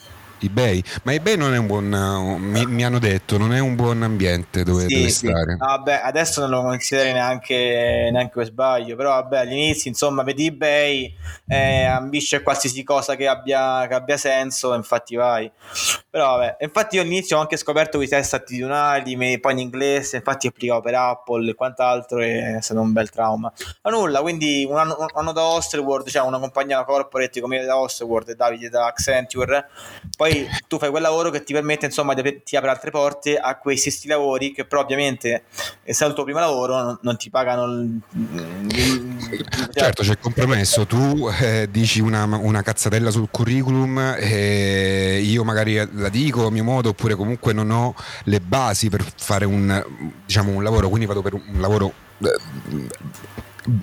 eBay, 0.46 0.84
ma 1.04 1.14
eBay 1.14 1.36
non 1.36 1.54
è 1.54 1.58
un 1.58 1.68
buon, 1.68 1.86
mi, 2.40 2.66
mi 2.66 2.84
hanno 2.84 3.00
detto, 3.00 3.38
non 3.38 3.54
è 3.54 3.60
un 3.60 3.76
buon 3.76 4.04
ambiente 4.04 4.64
dove, 4.64 4.88
sì, 4.88 4.96
dove 4.96 5.10
sì. 5.10 5.28
stare. 5.28 5.56
Vabbè, 5.58 6.02
adesso 6.04 6.42
non 6.42 6.50
lo 6.50 6.62
consideri 6.64 7.14
neanche, 7.14 8.10
neanche 8.12 8.34
per 8.34 8.46
sbaglio, 8.46 8.96
però 8.96 9.12
vabbè, 9.12 9.40
all'inizio 9.40 9.90
insomma 9.90 10.24
vedi 10.24 10.48
eBay, 10.48 11.16
eh, 11.48 11.84
ambisce 11.84 12.42
qualsiasi 12.42 12.84
cosa 12.84 13.16
che 13.16 13.28
abbia, 13.28 13.86
che 13.88 13.94
abbia 13.94 14.18
senso, 14.18 14.74
infatti 14.74 15.16
vai. 15.16 15.52
Però 16.10 16.38
vabbè, 16.38 16.58
infatti 16.60 16.96
io 16.96 17.02
all'inizio 17.02 17.38
ho 17.38 17.42
anche 17.42 17.58
scoperto 17.58 17.98
quei 17.98 18.10
test 18.10 18.34
attitudinali, 18.34 19.40
poi 19.40 19.54
in 19.54 19.60
inglese, 19.60 20.18
infatti 20.18 20.48
applicavo 20.48 20.82
per 20.82 20.96
Apple 20.96 21.52
e 21.52 21.54
quant'altro 21.54 22.20
e 22.20 22.58
è 22.58 22.62
stato 22.62 22.82
un 22.82 22.92
bel 22.92 23.10
trauma. 23.10 23.52
Ma 23.84 23.92
nulla, 23.92 24.22
quindi 24.22 24.66
un 24.70 24.78
anno, 24.78 24.98
un 25.00 25.08
anno 25.14 25.32
da 25.32 25.44
Osterworld, 25.44 26.10
cioè 26.10 26.26
una 26.26 26.40
compagnia 26.40 26.84
corporate 26.84 27.40
come 27.40 27.64
da 27.64 27.78
Osterworld 27.78 28.30
e 28.30 28.36
Davide 28.36 28.70
da 28.70 28.88
Accenture, 28.88 29.70
poi 30.18 30.31
poi 30.32 30.50
tu 30.68 30.78
fai 30.78 30.90
quel 30.90 31.02
lavoro 31.02 31.30
che 31.30 31.44
ti 31.44 31.54
permette, 31.54 31.86
insomma, 31.86 32.14
di, 32.14 32.42
ti 32.44 32.56
apre 32.56 32.70
altre 32.70 32.92
porte 32.92 33.38
a 33.38 33.58
quei 33.58 33.78
stessi 33.78 34.08
lavori 34.08 34.52
che 34.52 34.66
però 34.66 34.82
ovviamente, 34.82 35.44
essendo 35.84 36.10
il 36.10 36.16
tuo 36.16 36.24
primo 36.24 36.40
lavoro, 36.40 36.82
non, 36.82 37.00
non 37.02 37.18
ti 37.18 37.30
pagano... 37.30 37.66
Il, 37.66 38.02
certo, 39.74 40.04
c'è 40.04 40.12
il 40.12 40.20
compromesso, 40.20 40.86
tu 40.86 41.30
eh, 41.42 41.68
dici 41.70 42.00
una, 42.00 42.24
una, 42.24 42.62
cazzatella 42.62 43.12
sul 43.12 43.28
curriculum 43.30 44.16
e 44.18 45.22
io 45.24 45.44
magari 45.44 45.76
la 45.76 46.10
dico 46.10 46.48
a 46.48 46.52
mio 46.52 46.64
modo 46.64 46.90
oppure 46.90 47.16
comunque 47.16 47.54
non 47.54 47.72
ho 47.72 47.96
le 48.26 48.40
basi 48.40 48.90
per 48.90 49.04
fare 49.16 49.46
un, 49.46 49.84
diciamo, 50.26 50.52
un 50.52 50.64
lavoro, 50.64 50.90
quindi 50.90 51.06
vado 51.06 51.22
per 51.22 51.34
un 51.34 51.60
lavoro 51.60 51.94
eh, 52.20 52.88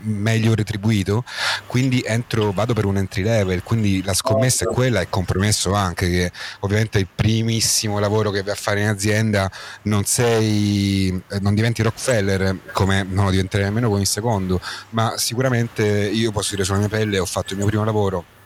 meglio 0.02 0.54
retribuito 0.54 1.24
quindi 1.66 2.02
entro, 2.04 2.52
vado 2.52 2.74
per 2.74 2.84
un 2.84 2.96
entry 2.96 3.22
level 3.22 3.62
quindi 3.62 4.02
la 4.02 4.14
scommessa 4.14 4.64
è 4.64 4.72
quella 4.72 5.00
e 5.00 5.08
compromesso 5.08 5.72
anche 5.74 6.08
che 6.10 6.32
ovviamente 6.60 6.98
il 6.98 7.08
primissimo 7.12 7.98
lavoro 7.98 8.30
che 8.30 8.42
vai 8.42 8.52
a 8.52 8.56
fare 8.56 8.80
in 8.80 8.88
azienda 8.88 9.50
non 9.82 10.04
sei 10.04 11.22
eh, 11.30 11.40
non 11.40 11.54
diventi 11.54 11.82
Rockefeller 11.82 12.58
come 12.72 13.04
non 13.08 13.26
lo 13.26 13.30
diventerei 13.30 13.66
nemmeno 13.66 13.88
con 13.88 14.00
il 14.00 14.06
secondo 14.06 14.60
ma 14.90 15.14
sicuramente 15.16 15.84
io 15.84 16.30
posso 16.32 16.50
dire 16.50 16.64
sulla 16.64 16.78
mia 16.78 16.88
pelle 16.88 17.18
ho 17.18 17.26
fatto 17.26 17.52
il 17.52 17.58
mio 17.58 17.66
primo 17.66 17.84
lavoro 17.84 18.36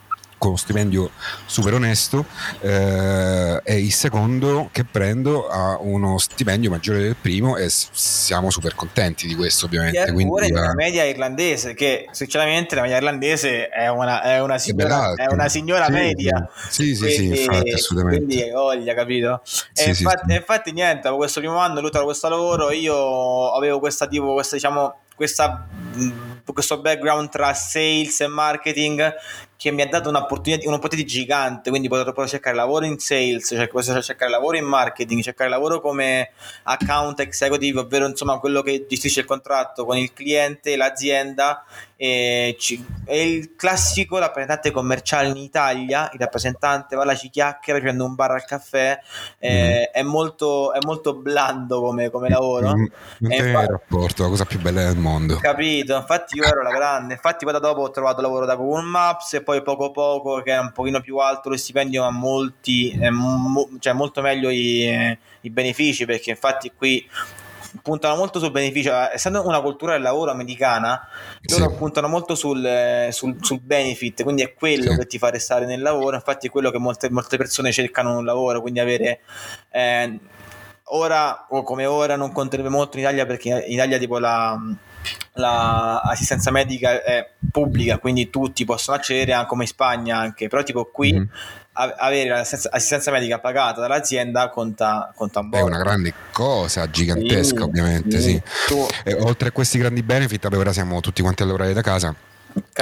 con 0.43 0.51
uno 0.51 0.57
stipendio 0.57 1.11
super 1.47 1.73
onesto 1.75 2.27
eh, 2.63 3.61
e 3.63 3.79
il 3.79 3.93
secondo 3.93 4.71
che 4.73 4.85
prendo 4.85 5.47
ha 5.47 5.79
uno 5.81 6.19
stipendio 6.19 6.69
maggiore 6.69 6.99
del 6.99 7.15
primo 7.15 7.57
e 7.57 7.69
siamo 7.69 8.51
super 8.51 8.75
contenti 8.75 9.29
di 9.29 9.37
questo 9.37 9.67
ovviamente. 9.67 10.03
E 10.03 10.13
Quindi, 10.13 10.51
la... 10.51 10.63
la 10.63 10.75
media 10.75 11.05
irlandese 11.05 11.75
che 11.75 12.09
sinceramente 12.11 12.75
la 12.75 12.81
media 12.81 12.97
irlandese 12.97 13.69
è 13.69 13.87
una, 13.87 14.21
è 14.21 14.41
una 14.41 14.59
signora, 14.59 15.15
è 15.15 15.27
una 15.31 15.49
signora 15.49 15.85
sì, 15.85 15.93
media. 15.93 16.51
Sì, 16.69 16.95
sì, 16.97 17.05
quindi, 17.05 17.37
sì, 17.37 17.43
infatti 17.45 17.71
assolutamente. 17.71 18.25
Quindi 18.25 18.51
voglia, 18.51 18.95
capito? 18.95 19.41
Sì, 19.45 19.63
e 19.75 19.95
sì, 19.95 20.03
infatti, 20.03 20.35
infatti 20.35 20.73
niente, 20.73 21.09
questo 21.11 21.39
primo 21.39 21.59
anno 21.59 21.81
lui 21.81 21.91
questo 22.03 22.29
lavoro 22.29 22.73
io 22.73 23.53
avevo 23.53 23.79
questa 23.79 24.09
tipo, 24.09 24.33
questa 24.33 24.57
diciamo, 24.57 25.03
questa 25.15 25.69
questo 26.53 26.81
background 26.81 27.29
tra 27.29 27.55
sales 27.55 28.21
e 28.21 28.27
marketing 28.27 29.15
che 29.63 29.71
mi 29.71 29.83
ha 29.83 29.87
dato 29.87 30.09
un'opportunità, 30.09 30.69
un'opportunità 30.69 31.09
gigante, 31.09 31.71
quindi 31.71 31.87
potrò 31.87 32.27
cercare 32.27 32.57
lavoro 32.57 32.85
in 32.85 32.99
sales, 32.99 33.47
cioè 33.47 33.69
potrò 33.69 34.01
cercare 34.01 34.29
lavoro 34.29 34.57
in 34.57 34.65
marketing, 34.65 35.23
cercare 35.23 35.49
lavoro 35.49 35.81
come 35.81 36.33
account 36.65 37.21
executive, 37.21 37.79
ovvero 37.79 38.09
insomma 38.09 38.41
quello 38.41 38.61
che 38.61 38.87
gestisce 38.89 39.21
il 39.21 39.27
contratto 39.27 39.85
con 39.85 39.97
il 39.97 40.13
cliente, 40.13 40.75
l'azienda 40.75 41.65
e 42.03 42.57
ci, 42.59 42.85
è 43.05 43.15
il 43.15 43.55
classico 43.55 44.19
rappresentante 44.19 44.73
commerciale 44.73 45.29
in 45.29 45.37
Italia, 45.37 46.11
il 46.13 46.19
rappresentante 46.19 46.97
va 46.97 47.05
là, 47.05 47.15
ci 47.15 47.31
chiacchiera, 47.31 47.79
prende 47.79 48.03
un 48.03 48.17
bar 48.17 48.33
al 48.33 48.45
caffè, 48.45 48.99
eh, 49.39 49.89
mm. 49.89 49.95
è, 49.95 50.03
molto, 50.03 50.73
è 50.73 50.79
molto 50.85 51.15
blando 51.15 51.81
come, 51.81 52.11
come 52.11 52.29
lavoro. 52.29 52.75
Mm, 52.77 52.87
non 53.19 53.33
è 53.33 53.37
il 53.37 53.53
rapporto, 53.69 54.25
la 54.25 54.29
cosa 54.31 54.45
più 54.45 54.59
bella 54.61 54.83
del 54.83 54.97
mondo. 54.97 55.37
Capito, 55.37 55.95
infatti 55.95 56.39
io 56.39 56.43
ero 56.43 56.63
la 56.63 56.73
grande, 56.73 57.15
infatti 57.15 57.45
poi 57.45 57.53
da 57.53 57.61
dopo 57.61 57.83
ho 57.83 57.91
trovato 57.93 58.21
lavoro 58.21 58.47
da 58.47 58.57
Google 58.57 58.83
Maps 58.83 59.35
e 59.35 59.43
poi 59.43 59.52
poi 59.53 59.63
poco 59.63 59.91
poco 59.91 60.43
che 60.43 60.53
è 60.53 60.59
un 60.59 60.73
pochino 60.73 61.01
più 61.01 61.19
alto 61.19 61.51
lo 61.51 61.57
stipendio 61.57 62.03
ma 62.03 62.11
molti 62.11 62.99
mo, 63.11 63.69
cioè 63.79 63.93
molto 63.93 64.23
meglio 64.23 64.49
i, 64.49 65.19
i 65.43 65.51
benefici 65.51 66.07
perché 66.07 66.31
infatti 66.31 66.73
qui 66.75 67.07
puntano 67.83 68.17
molto 68.17 68.39
sul 68.39 68.51
beneficio, 68.51 68.93
essendo 68.93 69.47
una 69.47 69.63
cultura 69.63 69.93
del 69.93 70.03
lavoro 70.03 70.31
americana, 70.31 71.09
loro 71.49 71.71
sì. 71.71 71.77
puntano 71.77 72.07
molto 72.07 72.35
sul, 72.35 73.09
sul, 73.11 73.37
sul, 73.41 73.61
benefit, 73.61 74.23
quindi 74.23 74.43
è 74.43 74.53
quello 74.53 74.91
sì. 74.91 74.99
che 74.99 75.07
ti 75.07 75.19
fa 75.19 75.31
restare 75.31 75.65
nel 75.65 75.81
lavoro, 75.81 76.17
infatti 76.17 76.49
è 76.49 76.51
quello 76.51 76.71
che 76.71 76.77
molte, 76.77 77.09
molte 77.09 77.39
persone 77.39 77.73
cercano 77.73 78.19
un 78.19 78.25
lavoro, 78.27 78.61
quindi 78.61 78.81
avere... 78.81 79.21
Eh, 79.71 80.19
ora 80.95 81.47
o 81.49 81.63
come 81.63 81.87
ora 81.87 82.17
non 82.17 82.33
conterebbe 82.33 82.69
molto 82.69 82.99
in 82.99 83.05
Italia 83.05 83.25
perché 83.25 83.65
in 83.67 83.73
Italia 83.73 83.97
tipo 83.97 84.19
la 84.19 84.61
l'assistenza 85.35 86.51
la 86.51 86.59
medica 86.59 87.03
è 87.03 87.29
pubblica, 87.51 87.99
quindi 87.99 88.31
tutti 88.31 88.65
possono 88.65 88.97
accedere, 88.97 89.33
anche 89.33 89.49
come 89.49 89.63
in 89.63 89.69
Spagna 89.69 90.19
anche, 90.19 90.49
però 90.49 90.63
tipo 90.63 90.85
qui 90.93 91.13
mm. 91.13 91.25
avere 91.73 92.29
l'assistenza 92.29 93.11
medica 93.11 93.39
pagata 93.39 93.81
dall'azienda 93.81 94.51
conta, 94.51 95.13
conta 95.15 95.41
un 95.41 95.51
po'. 95.51 95.57
È 95.57 95.63
una 95.63 95.79
grande 95.79 96.13
cosa, 96.33 96.89
gigantesca 96.91 97.57
sì, 97.57 97.63
ovviamente, 97.63 98.21
sì. 98.21 98.43
sì. 98.67 98.87
E, 99.05 99.15
oltre 99.15 99.49
a 99.49 99.53
questi 99.53 99.79
grandi 99.79 100.03
benefit, 100.03 100.45
ora 100.53 100.73
siamo 100.73 101.01
tutti 101.01 101.23
quanti 101.23 101.43
a 101.43 101.47
lavorare 101.47 101.73
da 101.73 101.83
casa 101.83 102.15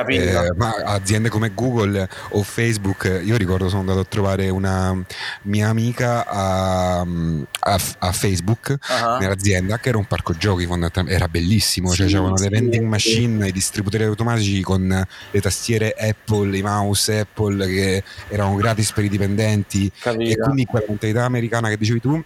eh, 0.06 0.52
ma 0.56 0.74
aziende 0.84 1.28
come 1.28 1.52
Google 1.54 2.08
o 2.30 2.42
Facebook, 2.42 3.20
io 3.24 3.36
ricordo 3.36 3.68
sono 3.68 3.80
andato 3.80 4.00
a 4.00 4.04
trovare 4.04 4.48
una 4.48 4.96
mia 5.42 5.68
amica 5.68 6.26
a, 6.26 7.00
a, 7.00 7.80
a 7.98 8.12
Facebook 8.12 8.76
uh-huh. 8.80 9.18
nell'azienda 9.18 9.78
che 9.78 9.90
era 9.90 9.98
un 9.98 10.06
parco 10.06 10.34
giochi 10.34 10.68
era 11.06 11.28
bellissimo, 11.28 11.88
cioè 11.88 12.06
sì, 12.06 12.12
cioè 12.12 12.20
c'erano 12.20 12.36
sì, 12.36 12.44
le 12.44 12.48
vending 12.50 12.86
machine, 12.86 13.42
sì. 13.42 13.48
i 13.48 13.52
distributori 13.52 14.04
automatici 14.04 14.62
con 14.62 15.06
le 15.30 15.40
tastiere 15.40 15.94
Apple, 15.98 16.56
i 16.56 16.62
mouse 16.62 17.20
Apple 17.20 17.66
che 17.66 18.02
erano 18.28 18.54
gratis 18.54 18.92
per 18.92 19.04
i 19.04 19.08
dipendenti 19.08 19.90
Capito. 19.98 20.30
e 20.30 20.36
quindi 20.36 20.64
quella 20.64 20.86
mentalità 20.88 21.24
americana 21.24 21.68
che 21.68 21.76
dicevi 21.76 22.00
tu 22.00 22.22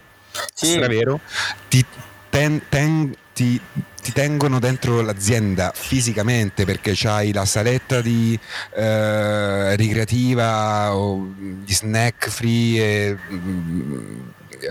sì. 0.52 0.66
stravero, 0.66 1.20
ti, 1.68 1.84
ten, 2.30 2.62
ten, 2.68 3.14
ti, 3.32 3.60
ti 4.04 4.12
tengono 4.12 4.58
dentro 4.58 5.00
l'azienda 5.00 5.72
fisicamente 5.74 6.66
perché 6.66 6.92
c'hai 6.94 7.32
la 7.32 7.46
saletta 7.46 8.02
di 8.02 8.38
eh, 8.74 9.74
ricreativa 9.76 10.94
o 10.94 11.32
di 11.38 11.72
snack 11.72 12.28
free 12.28 12.82
e 12.82 13.16
mm, 13.32 14.20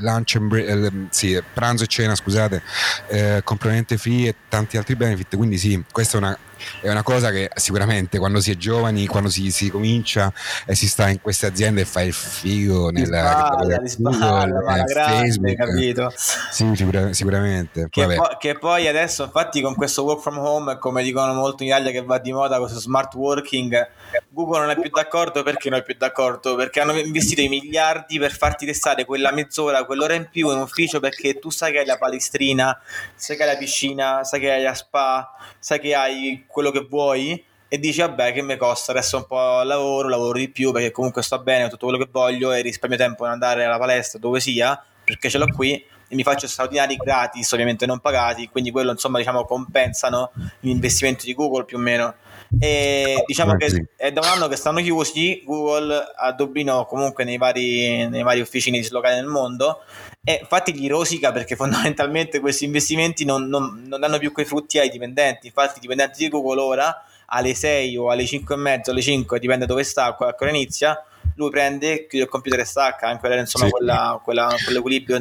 lunch 0.02 0.36
and 0.36 0.48
break, 0.48 0.68
eh, 0.68 0.92
sì, 1.10 1.42
pranzo 1.52 1.84
e 1.84 1.88
cena, 1.88 2.13
scusate, 2.13 2.62
eh, 3.08 3.42
completamente 3.44 3.98
free 3.98 4.28
e 4.28 4.36
tanti 4.48 4.78
altri 4.78 4.96
benefit. 4.96 5.36
Quindi 5.36 5.58
sì, 5.58 5.84
questa 5.92 6.18
è 6.18 6.22
una, 6.22 6.38
è 6.82 6.89
una 6.89 7.03
cosa 7.03 7.32
che 7.32 7.50
sicuramente 7.55 8.17
quando 8.17 8.39
si 8.39 8.51
è 8.51 8.55
giovani, 8.55 9.08
quando 9.08 9.29
si, 9.29 9.51
si 9.51 9.70
comincia 9.70 10.32
e 10.65 10.75
si 10.75 10.88
sta 10.88 11.10
in 11.10 11.22
queste 11.22 11.46
aziende 11.46 11.82
e 11.82 11.86
fai 11.86 12.08
il 12.08 12.13
figo 12.13 12.89
nella 12.89 13.86
spalla, 13.86 13.88
spalla, 13.88 14.46
Google, 14.46 14.79
eh, 14.79 14.84
grande, 14.84 15.17
Facebook, 15.17 15.55
capito? 15.55 16.13
Sì, 16.15 16.72
sicura, 16.75 17.13
sicuramente. 17.13 17.88
Che, 17.89 18.15
po- 18.15 18.38
che, 18.39 18.58
poi 18.58 18.88
adesso, 18.88 19.24
infatti, 19.24 19.62
con 19.62 19.75
questo 19.75 20.03
work 20.03 20.22
from 20.22 20.38
home, 20.38 20.77
come 20.77 21.03
dicono 21.03 21.34
molto 21.34 21.63
in 21.63 21.70
Italia 21.70 21.91
che 21.91 22.03
va 22.03 22.17
di 22.20 22.32
moda, 22.32 22.60
questo 22.60 22.79
smart 22.79 23.13
working, 23.15 23.88
Google 24.29 24.60
non 24.60 24.70
è 24.72 24.79
più 24.79 24.89
d'accordo 24.89 25.43
perché 25.43 25.70
non 25.70 25.79
è 25.79 25.84
più 25.84 25.96
d'accordo? 25.98 26.55
Perché 26.55 26.79
hanno 26.79 26.98
investito 26.98 27.41
i 27.41 27.50
miliardi 27.50 28.20
per 28.20 28.32
farti 28.32 28.65
restare 28.65 29.05
quella 29.05 29.32
mezz'ora, 29.32 29.86
quell'ora 29.86 30.13
in 30.13 30.27
più 30.29 30.51
in 30.51 30.60
ufficio 30.60 31.00
perché 31.00 31.39
tu 31.39 31.50
sai 31.50 31.72
che 31.72 31.79
hai 31.79 31.86
la 31.86 31.98
palestrina, 31.98 32.79
sai 33.15 33.36
che 33.36 33.43
hai 33.43 33.50
la 33.50 33.58
piscina, 33.58 34.24
sai 34.24 34.39
che 34.39 34.51
hai 34.51 34.63
la 34.63 34.74
spa, 34.74 35.36
sai 35.60 35.79
che 35.79 35.96
hai 35.96 36.46
quello 36.53 36.69
che 36.69 36.86
vuoi 36.88 37.43
e 37.67 37.79
dici 37.79 38.01
vabbè 38.01 38.31
che 38.31 38.43
mi 38.43 38.55
costa 38.55 38.91
adesso 38.91 39.17
un 39.17 39.25
po' 39.25 39.63
lavoro, 39.63 40.07
lavoro 40.07 40.38
di 40.38 40.48
più 40.50 40.72
perché 40.72 40.91
comunque 40.91 41.24
sto 41.24 41.41
bene, 41.41 41.63
ho 41.63 41.69
tutto 41.69 41.88
quello 41.88 42.01
che 42.01 42.10
voglio 42.12 42.51
e 42.53 42.62
risparmio 42.62 43.00
tempo 43.00 43.24
per 43.24 43.31
andare 43.31 43.65
alla 43.65 43.79
palestra 43.79 44.19
dove 44.19 44.39
sia 44.39 44.79
perché 45.03 45.27
ce 45.29 45.39
l'ho 45.39 45.48
qui 45.48 45.74
e 45.74 46.15
mi 46.15 46.22
faccio 46.22 46.48
straordinari 46.48 46.95
gratis, 46.95 47.51
ovviamente 47.53 47.88
non 47.88 48.00
pagati, 48.00 48.48
quindi 48.48 48.69
quello 48.69 48.91
insomma 48.91 49.17
diciamo 49.17 49.43
compensano 49.45 50.31
gli 50.60 50.69
investimenti 50.69 51.25
di 51.25 51.33
Google 51.33 51.65
più 51.65 51.77
o 51.77 51.79
meno 51.79 52.13
e 52.60 53.24
diciamo 53.25 53.55
che 53.55 53.88
è 53.95 54.12
da 54.12 54.22
un 54.22 54.27
anno 54.27 54.48
che 54.48 54.55
stanno 54.55 54.79
chiusi 54.81 55.41
Google 55.45 56.13
a 56.15 56.31
Dublino 56.33 56.86
comunque 56.86 57.24
nei 57.24 57.38
vari, 57.38 58.07
nei 58.07 58.24
vari 58.24 58.41
officini 58.41 58.79
dislocati 58.79 59.15
nel 59.15 59.25
mondo. 59.25 59.83
E 60.24 60.39
infatti 60.41 60.74
gli 60.74 60.88
rosica 60.88 61.31
perché 61.31 61.55
fondamentalmente 61.57 62.39
questi 62.39 62.65
investimenti 62.65 63.25
non, 63.25 63.48
non, 63.48 63.83
non 63.86 64.00
danno 64.00 64.17
più 64.17 64.31
quei 64.31 64.45
frutti 64.45 64.79
ai 64.79 64.89
dipendenti. 64.89 65.48
Infatti 65.48 65.77
i 65.77 65.81
dipendenti 65.81 66.24
di 66.24 66.29
Google 66.29 66.62
ora 66.62 67.05
alle 67.27 67.53
6 67.53 67.98
o 67.98 68.10
alle 68.10 68.25
5 68.25 68.53
e 68.53 68.57
mezzo 68.57 68.91
alle 68.91 69.01
5 69.01 69.39
dipende 69.39 69.65
dove 69.65 69.83
sta, 69.83 70.15
a 70.17 70.36
che 70.36 70.50
inizia 70.50 71.03
lui 71.36 71.50
prende, 71.50 72.05
chiude 72.07 72.25
il 72.25 72.29
computer 72.29 72.60
e 72.60 72.65
stacca 72.65 73.07
anche 73.07 73.27
per 73.27 73.39
insomma 73.39 73.65
sì. 73.65 73.72
quella, 73.72 74.22
quella, 74.24 74.55
quell'equilibrio 74.63 75.15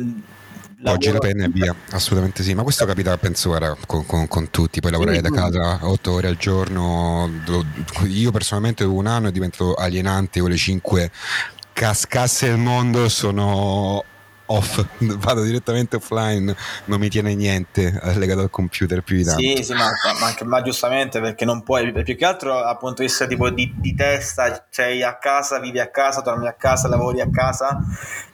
Oggi 0.85 1.13
la 1.13 1.19
penna 1.19 1.45
e 1.45 1.49
via, 1.49 1.75
assolutamente 1.91 2.43
sì, 2.43 2.55
ma 2.55 2.63
questo 2.63 2.85
capita 2.85 3.17
penso 3.17 3.55
era 3.55 3.77
con, 3.87 4.05
con, 4.05 4.27
con 4.27 4.51
tutti, 4.51 4.81
poi 4.81 4.91
lavorare 4.91 5.21
da 5.21 5.31
casa 5.31 5.79
8 5.83 6.13
ore 6.13 6.29
al 6.29 6.37
giorno, 6.37 7.31
io 8.07 8.31
personalmente 8.31 8.83
un 8.85 9.07
anno 9.07 9.29
è 9.29 9.33
diventato 9.33 9.75
alienante 9.75 10.41
con 10.41 10.51
le 10.51 10.57
5 10.57 11.11
cascasse 11.73 12.47
il 12.47 12.59
mondo 12.59 13.09
sono 13.09 14.05
off, 14.47 14.85
vado 15.19 15.43
direttamente 15.43 15.97
offline, 15.97 16.55
non 16.87 17.01
mi 17.01 17.09
tiene 17.09 17.35
niente 17.35 17.99
legato 18.17 18.41
al 18.41 18.51
computer 18.51 19.03
più 19.03 19.17
di 19.17 19.25
tanto. 19.25 19.41
Sì, 19.41 19.63
sì, 19.63 19.73
ma, 19.73 19.89
ma, 20.21 20.35
ma 20.45 20.63
giustamente 20.63 21.21
perché 21.21 21.45
non 21.45 21.63
puoi, 21.63 21.93
più 21.93 22.17
che 22.17 22.25
altro 22.25 22.61
dal 22.61 22.79
punto 22.79 23.03
di 23.03 23.09
vista 23.09 23.27
tipo 23.27 23.51
di, 23.51 23.73
di 23.77 23.95
testa, 23.95 24.67
sei 24.69 25.03
a 25.03 25.17
casa, 25.17 25.59
vivi 25.59 25.81
a 25.81 25.91
casa, 25.91 26.23
torni 26.23 26.47
a 26.47 26.55
casa, 26.55 26.89
lavori 26.89 27.21
a 27.21 27.31
casa 27.31 27.79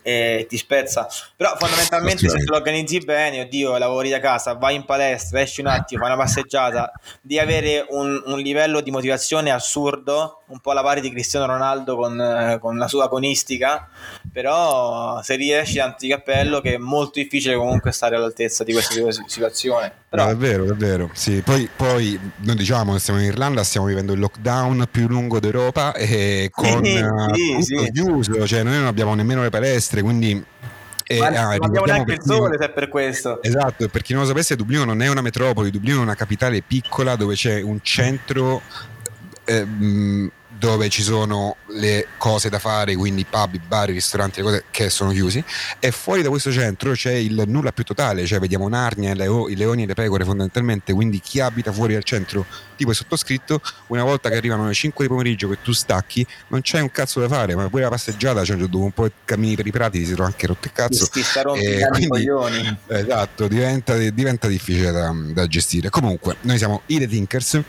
e 0.08 0.46
ti 0.48 0.56
spezza. 0.56 1.06
Però 1.36 1.54
fondamentalmente 1.58 2.30
se 2.30 2.38
te 2.38 2.44
lo 2.46 2.56
organizzi 2.56 2.98
bene, 3.00 3.42
oddio, 3.42 3.76
lavori 3.76 4.08
da 4.08 4.20
casa, 4.20 4.54
vai 4.54 4.74
in 4.74 4.86
palestra, 4.86 5.40
esci 5.40 5.60
un 5.60 5.66
attimo, 5.66 6.00
fai 6.00 6.14
una 6.14 6.22
passeggiata, 6.22 6.90
di 7.20 7.38
avere 7.38 7.84
un, 7.90 8.22
un 8.24 8.38
livello 8.38 8.80
di 8.80 8.90
motivazione 8.90 9.50
assurdo, 9.50 10.44
un 10.46 10.60
po' 10.60 10.70
alla 10.70 10.82
pari 10.82 11.02
di 11.02 11.10
Cristiano 11.10 11.44
Ronaldo 11.44 11.94
con, 11.96 12.58
con 12.58 12.78
la 12.78 12.88
sua 12.88 13.04
agonistica, 13.04 13.86
però 14.32 15.20
se 15.22 15.36
riesci 15.36 15.76
tanto 15.76 15.96
di 16.00 16.08
cappello 16.08 16.62
che 16.62 16.74
è 16.74 16.78
molto 16.78 17.20
difficile 17.20 17.56
comunque 17.56 17.92
stare 17.92 18.16
all'altezza 18.16 18.64
di 18.64 18.72
questa 18.72 18.94
situazione. 19.26 20.06
Però... 20.08 20.24
No, 20.24 20.30
è 20.30 20.36
vero, 20.36 20.64
è 20.64 20.74
vero. 20.74 21.10
Sì, 21.12 21.42
poi, 21.42 21.68
poi 21.74 22.18
noi 22.36 22.56
diciamo 22.56 22.94
che 22.94 22.98
siamo 22.98 23.20
in 23.20 23.26
Irlanda, 23.26 23.62
stiamo 23.62 23.86
vivendo 23.86 24.12
il 24.14 24.20
lockdown 24.20 24.86
più 24.90 25.06
lungo 25.06 25.38
d'Europa 25.38 25.92
e 25.94 26.48
con 26.54 26.82
sì, 26.82 27.58
sì, 27.60 27.76
sì. 27.76 27.90
chiuso, 27.92 28.46
cioè 28.46 28.62
noi 28.62 28.76
non 28.76 28.86
abbiamo 28.86 29.14
nemmeno 29.14 29.42
le 29.42 29.50
palestre, 29.50 30.02
quindi 30.02 30.42
e, 31.10 31.20
Ma 31.20 31.28
ah, 31.28 31.54
abbiamo 31.54 31.86
neanche 31.86 32.12
il 32.12 32.22
sole 32.22 32.58
se 32.58 32.66
è 32.66 32.70
per 32.70 32.88
questo. 32.88 33.42
Esatto, 33.42 33.88
per 33.88 34.02
chi 34.02 34.12
non 34.12 34.22
lo 34.22 34.28
sapesse, 34.28 34.56
Dublino 34.56 34.84
non 34.84 35.00
è 35.00 35.08
una 35.08 35.22
metropoli, 35.22 35.70
Dublino 35.70 36.00
è 36.00 36.02
una 36.02 36.14
capitale 36.14 36.60
piccola 36.60 37.16
dove 37.16 37.34
c'è 37.34 37.62
un 37.62 37.78
centro 37.80 38.60
eh, 39.46 39.66
dove 40.58 40.88
ci 40.88 41.02
sono 41.02 41.56
le 41.68 42.08
cose 42.16 42.48
da 42.48 42.58
fare, 42.58 42.96
quindi 42.96 43.24
pub, 43.24 43.58
bar, 43.66 43.88
ristoranti, 43.88 44.40
le 44.40 44.44
cose 44.44 44.64
che 44.70 44.90
sono 44.90 45.12
chiusi, 45.12 45.42
e 45.78 45.90
fuori 45.92 46.22
da 46.22 46.28
questo 46.28 46.50
centro 46.50 46.92
c'è 46.92 47.12
il 47.12 47.44
nulla 47.46 47.72
più 47.72 47.84
totale, 47.84 48.26
cioè 48.26 48.40
vediamo 48.40 48.68
Narnia, 48.68 49.12
i 49.12 49.54
leoni 49.56 49.84
e 49.84 49.86
le 49.86 49.94
pecore 49.94 50.24
fondamentalmente, 50.24 50.92
quindi 50.92 51.20
chi 51.20 51.40
abita 51.40 51.72
fuori 51.72 51.92
dal 51.92 52.02
centro, 52.02 52.44
tipo 52.76 52.90
è 52.90 52.94
sottoscritto, 52.94 53.60
una 53.88 54.02
volta 54.02 54.28
che 54.28 54.36
arrivano 54.36 54.66
le 54.66 54.74
5 54.74 55.06
di 55.06 55.10
pomeriggio 55.10 55.48
che 55.48 55.58
tu 55.62 55.72
stacchi, 55.72 56.26
non 56.48 56.60
c'è 56.60 56.80
un 56.80 56.90
cazzo 56.90 57.20
da 57.20 57.28
fare, 57.28 57.54
ma 57.54 57.68
pure 57.68 57.82
la 57.82 57.90
passeggiata, 57.90 58.44
cioè 58.44 58.56
dopo 58.56 58.78
un 58.78 58.92
po' 58.92 59.08
cammini 59.24 59.54
per 59.54 59.66
i 59.66 59.70
prati, 59.70 60.04
si 60.04 60.12
trova 60.12 60.28
anche 60.28 60.46
rotto 60.46 60.66
il 60.66 60.72
cazzo. 60.72 61.04
E 61.54 61.86
quindi, 61.90 62.76
esatto, 62.88 63.46
diventa, 63.46 63.96
diventa 63.96 64.48
difficile 64.48 64.90
da, 64.90 65.14
da 65.14 65.46
gestire. 65.46 65.88
Comunque, 65.88 66.36
noi 66.42 66.58
siamo 66.58 66.82
i 66.86 66.98
The 66.98 67.06
Thinkers 67.06 67.62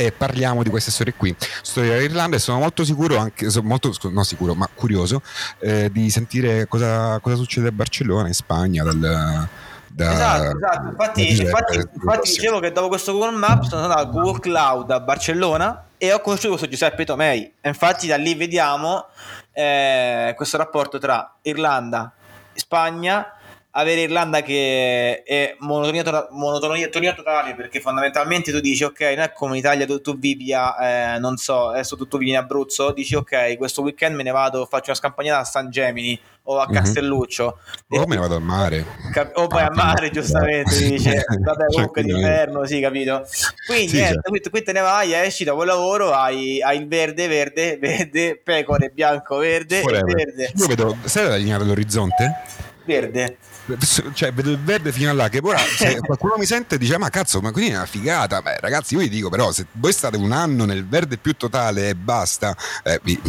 e 0.00 0.12
parliamo 0.12 0.62
di 0.62 0.70
queste 0.70 0.90
storie 0.90 1.12
qui, 1.14 1.34
storia 1.62 1.92
dell'Irlanda 1.92 2.36
e 2.36 2.38
sono 2.38 2.58
molto 2.58 2.84
sicuro, 2.84 3.18
anche, 3.18 3.46
molto, 3.62 3.92
no 4.10 4.22
sicuro, 4.22 4.54
ma 4.54 4.68
curioso 4.72 5.20
eh, 5.58 5.90
di 5.92 6.08
sentire 6.08 6.66
cosa, 6.66 7.18
cosa, 7.20 7.36
succede 7.36 7.68
a 7.68 7.72
Barcellona, 7.72 8.26
in 8.26 8.34
Spagna, 8.34 8.82
dal, 8.82 8.98
da, 8.98 10.12
esatto, 10.12 10.56
esatto. 10.56 10.88
Infatti, 10.88 11.40
infatti, 11.42 11.76
infatti 11.76 12.30
dicevo 12.30 12.60
che 12.60 12.72
dopo 12.72 12.88
questo 12.88 13.12
Google 13.12 13.36
Maps 13.36 13.68
sono 13.68 13.82
andato 13.82 14.00
al 14.00 14.10
Google 14.10 14.40
Cloud 14.40 14.90
a 14.90 15.00
Barcellona 15.00 15.84
e 15.98 16.12
ho 16.12 16.20
conosciuto 16.20 16.50
questo 16.50 16.68
Giuseppe 16.68 17.04
Tomei. 17.04 17.52
E 17.60 17.68
infatti 17.68 18.06
da 18.06 18.16
lì 18.16 18.34
vediamo 18.34 19.06
eh, 19.52 20.32
questo 20.34 20.56
rapporto 20.56 20.98
tra 20.98 21.34
Irlanda, 21.42 22.10
Spagna 22.54 23.34
avere 23.72 24.00
Irlanda 24.02 24.42
che 24.42 25.22
è 25.22 25.54
monotonia, 25.60 26.02
to- 26.02 26.28
monotonia 26.32 26.88
totale 26.88 27.54
perché 27.54 27.80
fondamentalmente 27.80 28.50
tu 28.50 28.58
dici 28.58 28.82
ok 28.82 29.00
non 29.00 29.20
è 29.20 29.32
come 29.32 29.52
in 29.52 29.58
Italia 29.58 29.86
tu, 29.86 30.00
tu 30.00 30.18
vivi 30.18 30.52
a 30.52 31.14
eh, 31.14 31.18
non 31.20 31.36
so 31.36 31.68
adesso 31.68 31.96
tu, 31.96 32.08
tu, 32.08 32.18
vivi 32.18 32.30
in 32.30 32.38
Abruzzo 32.38 32.92
dici 32.92 33.14
ok 33.14 33.56
questo 33.56 33.82
weekend 33.82 34.16
me 34.16 34.24
ne 34.24 34.32
vado 34.32 34.66
faccio 34.66 34.86
una 34.86 34.96
scampagnata 34.96 35.40
a 35.40 35.44
San 35.44 35.70
Gemini 35.70 36.18
o 36.44 36.58
a 36.58 36.66
mhm. 36.66 36.74
Castelluccio 36.74 37.58
mm-hmm. 37.92 38.02
o 38.02 38.06
me 38.08 38.14
ne 38.16 38.20
vado 38.20 38.34
al 38.34 38.42
mare 38.42 38.84
Cap- 39.12 39.36
o 39.36 39.46
poi 39.46 39.60
ah, 39.62 39.66
al 39.66 39.74
mare 39.74 40.10
giustamente 40.10 40.76
dice 40.76 41.24
vabbè 41.40 41.66
comunque 41.66 42.02
d'inverno 42.02 42.66
sì 42.66 42.80
capito 42.80 43.24
quindi 43.66 43.88
sì, 43.88 43.96
niente, 43.96 44.14
certo. 44.14 44.30
qui, 44.30 44.40
qui, 44.50 44.62
te 44.64 44.72
ne 44.72 44.80
vai 44.80 45.12
esci 45.12 45.44
dopo 45.44 45.60
il 45.60 45.68
lavoro 45.68 46.12
hai, 46.12 46.60
hai 46.60 46.78
il 46.78 46.88
verde 46.88 47.28
verde 47.28 47.76
verde 47.80 48.40
pecore 48.42 48.90
bianco 48.90 49.36
verde 49.36 49.80
verde 49.82 50.52
io 50.56 50.66
vedo 50.66 50.96
sai 51.04 51.28
la 51.28 51.36
linea 51.36 51.58
dell'orizzonte? 51.58 52.58
verde 52.84 53.36
cioè 54.12 54.32
vedo 54.32 54.50
il 54.50 54.58
verde 54.58 54.92
fino 54.92 55.10
a 55.10 55.12
là 55.12 55.28
che 55.28 55.40
ora 55.42 55.58
se 55.58 55.98
qualcuno 56.04 56.34
mi 56.38 56.46
sente 56.46 56.76
e 56.76 56.78
dice 56.78 56.98
ma 56.98 57.08
cazzo 57.08 57.40
ma 57.40 57.50
quindi 57.52 57.72
è 57.72 57.76
una 57.76 57.86
figata. 57.86 58.40
Beh 58.42 58.60
ragazzi 58.60 58.94
io 58.94 59.00
vi 59.00 59.08
dico 59.08 59.28
però 59.28 59.52
se 59.52 59.66
voi 59.72 59.92
state 59.92 60.16
un 60.16 60.32
anno 60.32 60.64
nel 60.64 60.86
verde 60.86 61.16
più 61.16 61.34
totale 61.36 61.90
e 61.90 61.94
basta 61.94 62.56
eh, 62.82 63.00
vi, 63.02 63.20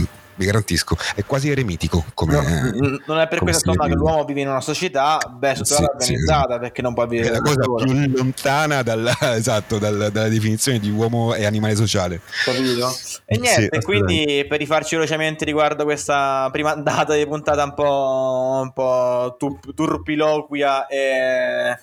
vi 0.42 0.46
garantisco, 0.46 0.98
è 1.16 1.24
quasi 1.24 1.50
eremitico. 1.50 2.04
Come, 2.14 2.34
no, 2.34 3.00
non 3.06 3.20
è 3.20 3.28
per 3.28 3.40
questo 3.40 3.72
che 3.74 3.90
l'uomo 3.90 4.26
vive 4.26 4.42
in 4.42 4.50
una 4.50 4.62
società 4.62 5.20
strutturata 5.20 5.64
sì, 5.64 5.84
organizzata, 5.84 6.54
sì. 6.54 6.60
perché 6.60 6.82
non 6.82 6.94
può 6.94 7.06
vivere. 7.06 7.30
È 7.30 7.32
la 7.32 7.42
cosa 7.42 7.84
più 7.84 8.12
lontana 8.16 8.82
dalla, 8.82 9.16
esatto, 9.36 9.78
dalla, 9.78 10.10
dalla, 10.10 10.28
definizione 10.28 10.80
di 10.80 10.90
uomo 10.90 11.34
e 11.34 11.46
animale 11.46 11.76
sociale. 11.76 12.22
Capito? 12.44 12.92
E 13.26 13.38
niente, 13.38 13.70
sì, 13.80 13.86
quindi 13.86 14.46
per 14.48 14.60
rifarci 14.60 14.96
velocemente 14.96 15.46
riguardo 15.46 15.84
questa 15.84 16.50
prima 16.52 16.74
data 16.76 17.16
di 17.16 17.26
puntata 17.26 17.64
un 17.64 17.74
po', 17.74 18.60
un 18.64 18.74
po 18.74 19.38
turpiloquia 19.76 20.88
e 20.88 21.78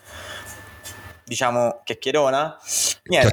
diciamo 1.24 1.80
chiacchierona. 1.84 2.58
Niente, 3.04 3.30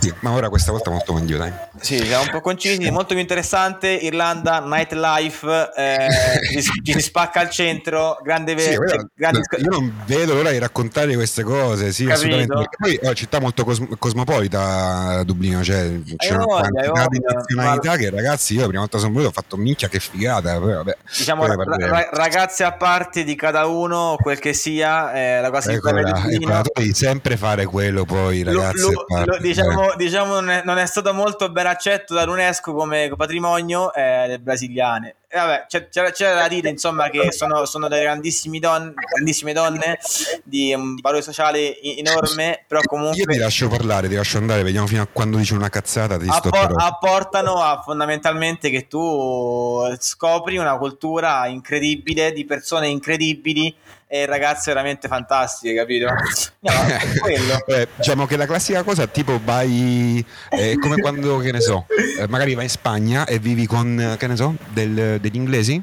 Sì, 0.00 0.10
ma 0.20 0.30
ora 0.30 0.48
questa 0.48 0.72
volta 0.72 0.90
molto 0.90 1.12
meglio, 1.12 1.36
dai. 1.36 1.52
Sì, 1.78 1.98
siamo 1.98 2.22
un 2.22 2.30
po' 2.30 2.40
concisi, 2.40 2.90
molto 2.90 3.08
più 3.12 3.18
interessante. 3.18 3.88
Irlanda, 3.88 4.60
nightlife, 4.60 5.70
eh, 5.76 6.08
ci, 6.82 6.92
si 6.92 7.00
spacca 7.00 7.40
al 7.40 7.50
centro, 7.50 8.18
grande 8.22 8.58
Sì, 8.58 8.70
verde. 8.70 8.76
guarda, 8.76 9.08
grandi... 9.14 9.40
io 9.58 9.68
non 9.70 10.02
vedo 10.06 10.34
l'ora 10.34 10.52
di 10.52 10.58
raccontare 10.58 11.12
queste 11.14 11.42
cose, 11.42 11.92
sì, 11.92 12.04
Capito? 12.04 12.14
assolutamente. 12.14 12.54
Perché 12.54 12.76
poi 12.78 12.94
è 12.94 13.04
una 13.04 13.14
città 13.14 13.40
molto 13.40 13.64
cos- 13.64 13.82
cosmopolita 13.98 15.22
Dublino, 15.24 15.62
cioè 15.62 15.90
c'è 16.16 16.32
una 16.32 16.44
quantità 16.44 17.06
di 17.08 17.20
nazionalità 17.20 17.96
che 17.96 18.08
ragazzi, 18.10 18.54
io 18.54 18.60
la 18.60 18.66
prima 18.66 18.80
volta 18.80 18.96
sono 18.98 19.10
venuto 19.12 19.28
ho 19.28 19.32
fatto 19.32 19.56
minchia 19.58 19.88
che 19.88 20.00
figata, 20.00 20.58
poi 20.58 20.72
vabbè. 20.74 20.96
Diciamo 21.14 21.44
ra- 21.46 21.54
ra- 21.64 22.08
ragazze 22.12 22.64
a 22.64 22.72
parte 22.72 23.22
di 23.22 23.34
cada 23.34 23.66
uno, 23.66 24.16
quel 24.20 24.38
che 24.38 24.54
sia, 24.54 25.12
eh, 25.12 25.40
la 25.42 25.50
cosa 25.50 25.72
Ecco, 25.72 25.90
bella 25.92 26.02
di 26.04 26.18
ecco, 26.18 26.28
Dublino. 26.30 26.60
tu 26.62 26.70
devi 26.80 26.94
sempre 26.94 27.36
fare 27.36 27.66
quello 27.66 28.04
poi, 28.06 28.42
Lo- 28.44 28.52
ragazzi. 28.52 28.80
lo- 28.90 29.04
lo- 29.26 29.38
diciamo, 29.38 29.89
diciamo 29.96 30.34
non, 30.34 30.50
è, 30.50 30.62
non 30.64 30.78
è 30.78 30.86
stato 30.86 31.12
molto 31.12 31.50
ben 31.50 31.66
accetto 31.66 32.14
dall'UNESCO 32.14 32.72
come 32.72 33.12
patrimonio 33.16 33.92
eh, 33.92 34.38
brasiliane. 34.40 35.16
E 35.32 35.38
vabbè, 35.38 35.66
c'era, 35.68 36.10
c'era 36.10 36.34
da 36.34 36.48
dire 36.48 36.70
insomma 36.70 37.08
che 37.08 37.30
sono, 37.30 37.64
sono 37.64 37.86
delle 37.86 38.02
don- 38.02 38.92
grandissime 38.94 39.52
donne 39.52 39.96
di 40.42 40.74
un 40.74 40.96
valore 40.96 41.22
sociale 41.22 41.80
enorme, 41.80 42.64
però 42.66 42.80
Io 42.80 42.88
ti 42.88 42.88
comunque 42.88 43.38
lascio 43.38 43.68
parlare, 43.68 44.08
ti 44.08 44.16
lascio 44.16 44.38
andare, 44.38 44.64
vediamo 44.64 44.88
fino 44.88 45.02
a 45.02 45.06
quando 45.06 45.36
dici 45.36 45.54
una 45.54 45.68
cazzata, 45.68 46.18
ti 46.18 46.24
sto 46.24 46.48
appo- 46.48 46.50
però. 46.50 46.74
apportano 46.74 47.62
a 47.62 47.80
fondamentalmente 47.80 48.70
che 48.70 48.88
tu 48.88 49.94
scopri 50.00 50.56
una 50.56 50.76
cultura 50.78 51.46
incredibile 51.46 52.32
di 52.32 52.44
persone 52.44 52.88
incredibili 52.88 53.72
e 54.12 54.26
ragazze 54.26 54.72
veramente 54.72 55.06
fantastiche, 55.06 55.72
capito? 55.76 56.06
No. 56.60 56.70
Eh, 57.70 57.86
diciamo 57.96 58.26
che 58.26 58.36
la 58.36 58.46
classica 58.46 58.82
cosa 58.82 59.06
tipo 59.06 59.38
vai 59.42 60.24
è 60.48 60.74
come 60.76 60.96
quando 61.00 61.38
che 61.38 61.52
ne 61.52 61.60
so 61.60 61.86
eh, 62.18 62.26
magari 62.26 62.54
vai 62.54 62.64
in 62.64 62.70
Spagna 62.70 63.24
e 63.26 63.38
vivi 63.38 63.66
con 63.66 63.98
eh, 64.00 64.16
che 64.16 64.26
ne 64.26 64.34
so 64.36 64.54
del- 64.70 65.19
degli 65.20 65.36
inglesi 65.36 65.82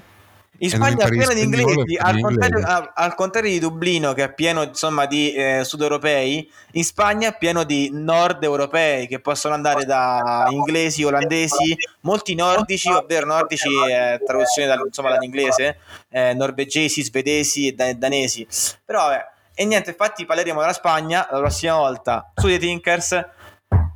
In 0.60 0.70
Spagna 0.70 1.06
è 1.06 1.10
pieno 1.10 1.34
di 1.34 1.42
inglesi, 1.42 1.98
al 1.98 2.20
contrario, 2.20 2.58
inglese. 2.58 2.92
al 2.96 3.16
contrario 3.16 3.52
di 3.52 3.60
Dublino 3.60 4.14
che 4.14 4.24
è 4.24 4.34
pieno 4.34 4.64
insomma 4.64 5.06
di 5.06 5.32
eh, 5.34 5.64
sud 5.64 5.82
europei, 5.82 6.52
in 6.72 6.84
Spagna 6.84 7.30
è 7.30 7.38
pieno 7.38 7.64
di 7.64 7.92
nord 7.94 8.44
europei 8.44 9.06
che 9.08 9.20
possono 9.20 9.54
andare 9.54 9.86
da 9.86 10.48
inglesi, 10.50 11.04
olandesi, 11.04 11.78
molti 12.02 12.34
nordici, 12.34 12.90
ovvero 12.90 13.28
nordici 13.28 13.70
è 13.88 14.20
traduzione 14.26 14.68
dal- 14.68 14.84
insomma, 14.86 15.12
dall'inglese, 15.12 15.78
eh, 16.10 16.34
norvegesi, 16.34 17.04
svedesi 17.04 17.68
e 17.68 17.74
da- 17.74 17.94
danesi. 17.94 18.48
Però 18.84 19.08
vabbè, 19.08 19.26
e 19.54 19.66
niente, 19.66 19.92
infatti 19.92 20.26
parleremo 20.26 20.60
della 20.60 20.74
Spagna 20.74 21.28
la 21.32 21.38
prossima 21.38 21.76
volta 21.76 22.32
su 22.36 22.48
The 22.48 22.58
Thinkers. 22.58 23.26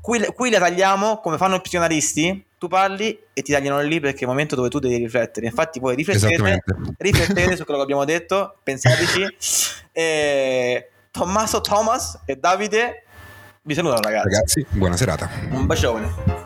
Qui, 0.01 0.25
qui 0.34 0.49
la 0.49 0.60
tagliamo 0.60 1.19
come 1.19 1.38
fanno 1.38 1.56
i 1.56 1.62
psicanalisti. 1.62 2.45
Tu 2.62 2.67
parli 2.67 3.19
e 3.34 3.41
ti 3.41 3.54
tagliano 3.54 3.82
lì 3.82 4.00
perché 4.00 4.19
è 4.19 4.21
il 4.21 4.28
momento 4.28 4.56
dove 4.56 4.69
tu 4.69 4.78
devi 4.78 4.95
riflettere. 4.97 5.47
Infatti, 5.47 5.80
voi 5.80 5.95
riflettete, 5.95 6.62
riflettete 6.95 7.56
su 7.56 7.63
quello 7.63 7.80
che 7.80 7.86
abbiamo 7.86 8.06
detto, 8.06 8.58
pensateci. 8.62 9.26
E 9.93 10.89
Tommaso 11.10 11.60
Thomas 11.60 12.21
e 12.24 12.36
Davide 12.38 13.04
vi 13.63 13.74
salutano, 13.74 14.00
ragazzi. 14.02 14.30
ragazzi 14.30 14.65
buona 14.69 14.95
serata 14.95 15.28
Un 15.50 15.65
bacione. 15.65 16.40